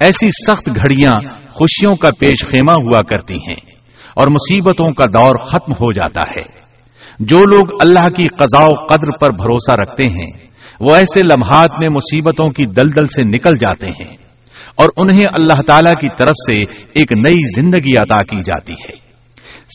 ایسی 0.00 0.26
سخت 0.46 0.68
گھڑیاں 0.68 1.20
خوشیوں 1.50 1.96
کا 1.96 2.08
پیش 2.20 2.46
خیمہ 2.46 2.72
ہوا 2.72 2.98
کرتی 3.10 3.34
ہیں 3.34 3.70
اور 4.16 4.26
مصیبتوں 4.28 4.92
کا 4.92 5.04
دور 5.04 5.44
ختم 5.46 5.72
ہو 5.72 5.92
جاتا 5.92 6.20
ہے۔ 6.20 6.62
جو 7.20 7.38
لوگ 7.38 7.64
اللہ 7.84 8.12
کی 8.12 8.24
قضاء 8.38 8.64
و 8.64 8.86
قدر 8.86 9.10
پر 9.10 9.30
بھروسہ 9.30 9.72
رکھتے 9.72 10.02
ہیں، 10.02 10.30
وہ 10.80 10.94
ایسے 10.94 11.20
لمحات 11.20 11.70
میں 11.78 11.88
مصیبتوں 11.88 12.50
کی 12.50 12.66
دلدل 12.66 13.06
سے 13.06 13.22
نکل 13.22 13.50
جاتے 13.50 13.88
ہیں 13.88 14.16
اور 14.76 14.88
انہیں 14.96 15.24
اللہ 15.34 15.62
تعالی 15.68 15.90
کی 16.00 16.08
طرف 16.08 16.30
سے 16.30 16.60
ایک 16.94 17.12
نئی 17.16 17.62
زندگی 17.62 17.98
عطا 17.98 18.24
کی 18.24 18.38
جاتی 18.38 18.72
ہے۔ 18.72 19.01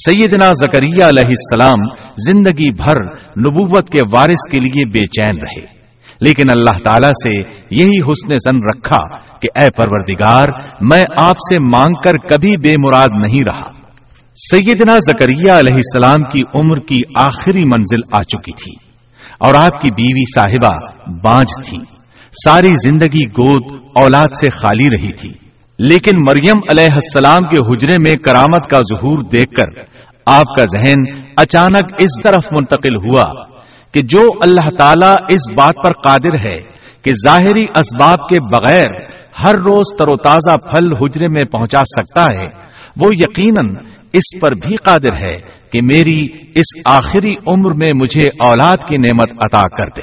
سیدنا 0.06 0.52
زکریہ 0.52 1.06
علیہ 1.06 1.30
السلام 1.30 1.88
زندگی 2.16 2.74
بھر 2.74 3.04
نبوت 3.40 3.90
کے 3.90 4.00
وارث 4.18 4.52
کے 4.52 4.60
لیے 4.60 4.86
بے 4.88 5.00
چین 5.00 5.42
رہے۔ 5.42 5.78
لیکن 6.22 6.44
اللہ 6.56 6.80
تعالی 6.84 7.08
سے 7.08 7.52
یہی 7.72 8.02
حسن 8.02 8.34
زن 8.34 8.56
رکھا 8.56 9.18
کہ 9.40 9.62
اے 9.62 9.70
پروردگار، 9.78 10.48
میں 10.82 11.04
آپ 11.18 11.36
سے 11.36 11.56
مانگ 11.72 11.94
کر 12.06 12.18
کبھی 12.18 12.58
بے 12.58 12.74
مراد 12.80 13.22
نہیں 13.22 13.44
رہا۔ 13.48 13.72
سیدنا 14.36 14.98
زکریہ 14.98 15.52
علیہ 15.52 15.74
السلام 15.74 16.24
کی 16.24 16.44
عمر 16.56 16.80
کی 16.80 17.02
آخری 17.22 17.64
منزل 17.64 18.00
آ 18.12 18.24
چکی 18.24 18.52
تھی 18.52 18.90
اور 19.40 19.56
آپ 19.56 19.82
کی 19.82 19.92
بیوی 19.92 20.24
صاحبہ 20.36 20.88
بانج 21.24 21.70
تھی۔ 21.70 21.98
ساری 22.46 22.68
زندگی 22.68 23.26
گود 23.26 23.80
اولاد 23.96 24.36
سے 24.40 24.50
خالی 24.50 25.02
رہی 25.02 25.12
تھی۔ 25.12 25.47
لیکن 25.80 26.18
مریم 26.18 26.60
علیہ 26.72 26.94
السلام 26.94 27.50
کے 27.50 27.58
حجرے 27.58 27.98
میں 27.98 28.14
کرامت 28.16 28.70
کا 28.70 28.80
ظہور 28.80 29.18
دیکھ 29.18 29.52
کر 29.56 29.80
آپ 30.26 30.56
کا 30.58 30.66
ذہن 30.66 31.04
اچانک 31.38 31.94
اس 32.00 32.16
طرف 32.24 32.46
منتقل 32.52 32.96
ہوا 32.96 33.46
کہ 33.94 34.02
جو 34.02 34.30
اللہ 34.42 34.70
تعالیٰ 34.76 35.16
اس 35.30 35.52
بات 35.58 35.76
پر 35.84 35.92
قادر 36.04 36.38
ہے 36.46 36.62
کہ 37.02 37.12
ظاہری 37.12 37.64
اسباب 37.76 38.30
کے 38.30 38.40
بغیر 38.42 39.00
ہر 39.44 39.56
روز 39.56 39.98
تر 40.00 40.08
و 40.08 40.18
تازہ 40.18 40.58
پھل 40.58 40.94
حجرے 40.94 41.28
میں 41.28 41.46
پہنچا 41.46 41.82
سکتا 41.84 42.26
ہے، 42.38 42.46
وہ 42.98 43.10
یقیناً 43.16 43.76
اس 44.14 44.40
پر 44.42 44.50
بھی 44.52 44.76
قادر 44.76 45.16
ہے 45.16 45.40
کہ 45.72 45.82
میری 45.84 46.28
اس 46.56 46.78
آخری 46.86 47.36
عمر 47.48 47.76
میں 47.76 47.92
مجھے 47.96 48.26
اولاد 48.48 48.90
کی 48.90 48.98
نعمت 48.98 49.32
عطا 49.46 49.62
کر 49.62 49.86
دے۔ 49.98 50.02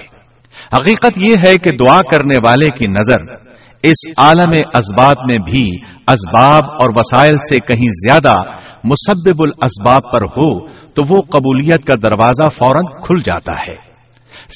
حقیقت 0.72 1.18
یہ 1.26 1.34
ہے 1.46 1.56
کہ 1.56 1.76
دعا 1.76 1.98
کرنے 1.98 2.38
والے 2.46 2.66
کی 2.66 2.90
نظر 2.90 3.43
اس 3.84 4.18
عالم 4.18 4.50
اسباب 4.74 5.30
میں 5.30 5.38
بھی 5.38 5.82
اسباب 6.08 6.70
اور 6.72 6.90
وسائل 6.96 7.32
سے 7.32 7.56
کہیں 7.56 7.88
زیادہ 8.08 8.38
مسبب 8.84 9.42
الاسباب 9.46 10.02
پر 10.12 10.22
ہو 10.22 10.68
تو 10.68 11.02
وہ 11.08 11.20
قبولیت 11.20 11.84
کا 11.84 11.98
دروازہ 12.02 12.48
فوراً 12.48 12.84
کھل 12.84 13.22
جاتا 13.26 13.52
ہے۔ 13.68 13.94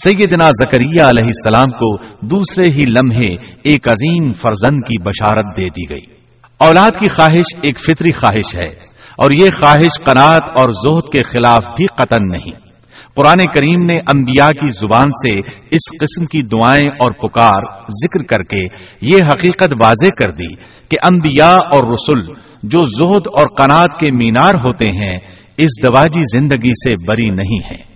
سیدنا 0.04 0.50
زکریہ 0.50 1.02
علیہ 1.02 1.26
السلام 1.26 1.70
کو 1.70 1.96
دوسرے 2.26 2.70
ہی 2.70 2.84
لمحے 2.86 3.46
ایک 3.62 3.92
عظیم 3.92 4.32
فرزن 4.32 4.80
کی 4.80 5.02
بشارت 5.02 5.56
دے 5.56 5.68
دی 5.68 5.84
گئی۔ 5.90 6.14
اولاد 6.60 6.90
کی 6.90 7.10
خواہش 7.10 7.56
ایک 7.62 7.78
فطری 7.78 8.12
خواہش 8.12 8.54
ہے 8.54 8.84
اور 9.18 9.30
یہ 9.30 9.46
خواہش 9.60 10.04
قناعت 10.06 10.48
اور 10.60 10.72
زہد 10.72 11.12
کے 11.12 11.22
خلاف 11.22 11.76
بھی 11.76 11.86
قطن 11.86 12.28
نہیں۔ 12.28 12.67
قرآن 13.16 13.38
کریم 13.54 13.84
نے 13.86 13.98
انبیاء 14.06 14.48
کی 14.48 14.68
زبان 14.70 15.10
سے 15.10 15.38
اس 15.70 15.90
قسم 16.00 16.24
کی 16.24 16.42
دعائیں 16.42 16.86
اور 16.86 17.10
پکار 17.10 17.64
ذکر 17.88 18.22
کر 18.22 18.42
کے 18.42 18.64
یہ 19.02 19.22
حقیقت 19.22 19.74
واضح 19.84 20.06
کر 20.22 20.30
دی 20.30 20.54
کہ 20.88 20.96
انبیاء 21.04 21.54
اور 21.54 21.92
رسول 21.92 22.20
جو 22.62 22.84
زہد 22.84 23.26
اور 23.26 23.48
قناعت 23.56 24.00
کے 24.00 24.12
مینار 24.12 24.54
ہوتے 24.54 24.88
ہیں، 24.88 25.18
اس 25.58 25.70
دواجی 25.82 26.20
زندگی 26.38 26.70
سے 26.84 26.94
بری 27.08 27.28
نہیں 27.30 27.58
ہے 27.70 27.88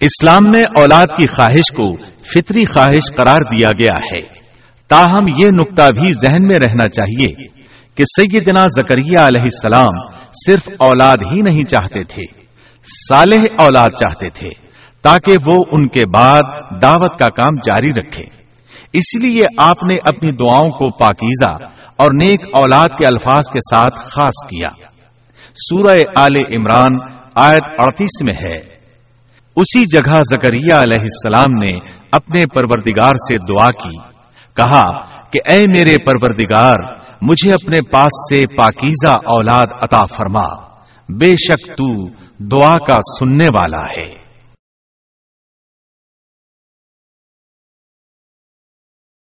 اسلام 0.00 0.44
میں 0.54 0.62
اولاد 0.76 1.06
کی 1.06 1.28
خواہش 1.28 1.76
کو 1.76 1.96
فطری 2.22 2.66
خواہش 2.74 3.16
قرار 3.16 3.54
دیا 3.54 3.70
گیا 3.70 3.96
ہے۔ 4.14 4.20
تاہم 4.88 5.24
یہ 5.42 5.48
نقطہ 5.48 5.90
بھی 5.92 6.12
ذہن 6.12 6.46
میں 6.46 6.56
رہنا 6.56 6.88
چاہیے 6.88 7.48
کہ 7.94 8.04
سیدنا 8.04 8.66
زکریہ 8.66 9.20
علیہ 9.20 9.42
السلام 9.42 10.06
صرف 10.46 10.68
اولاد 10.78 11.16
ہی 11.16 11.42
نہیں 11.42 11.64
چاہتے 11.64 12.04
تھے۔ 12.04 12.37
صالح 13.08 13.44
اولاد 13.58 13.88
چاہتے 13.88 14.28
تھے 14.28 14.48
تاکہ 15.02 15.36
وہ 15.46 15.64
ان 15.72 15.88
کے 15.88 16.06
بعد 16.14 16.40
دعوت 16.82 17.18
کا 17.18 17.26
کام 17.26 17.54
جاری 17.54 17.90
رکھے۔ 17.90 18.24
اس 18.92 19.22
لیے 19.22 19.42
آپ 19.62 19.82
نے 19.82 19.94
اپنی 19.94 20.32
دعاؤں 20.32 20.70
کو 20.70 20.98
پاکیزہ 20.98 21.64
اور 21.96 22.08
نیک 22.22 22.40
اولاد 22.54 22.88
کے 22.88 23.06
الفاظ 23.06 23.42
کے 23.52 23.58
ساتھ 23.74 23.98
خاص 23.98 24.50
کیا۔ 24.50 24.88
سورہ 25.54 25.98
آل 26.16 26.36
عمران 26.36 26.90
آیت 27.34 27.80
اڑتیس 27.80 28.22
میں 28.22 28.32
ہے۔ 28.32 28.78
اسی 29.56 29.84
جگہ 29.84 30.12
زکریہ 30.12 30.74
علیہ 30.74 31.00
السلام 31.00 31.54
نے 31.54 31.72
اپنے 32.12 32.46
پروردگار 32.46 33.10
سے 33.10 33.34
دعا 33.34 33.66
کی۔ 33.66 33.96
کہا 34.56 35.04
کہ 35.30 35.38
اے 35.48 35.58
میرے 35.58 35.96
پروردگار، 35.98 36.94
مجھے 37.22 37.52
اپنے 37.52 37.90
پاس 37.90 38.34
سے 38.34 38.54
پاکیزہ 38.56 39.14
اولاد 39.14 39.82
عطا 39.82 39.98
فرما۔ 39.98 40.68
بے 41.08 41.30
شک 41.30 41.66
تو 41.66 42.08
دعا 42.40 42.74
کا 42.74 42.96
سننے 43.18 43.48
والا 43.54 43.92
ہے۔ 43.98 44.27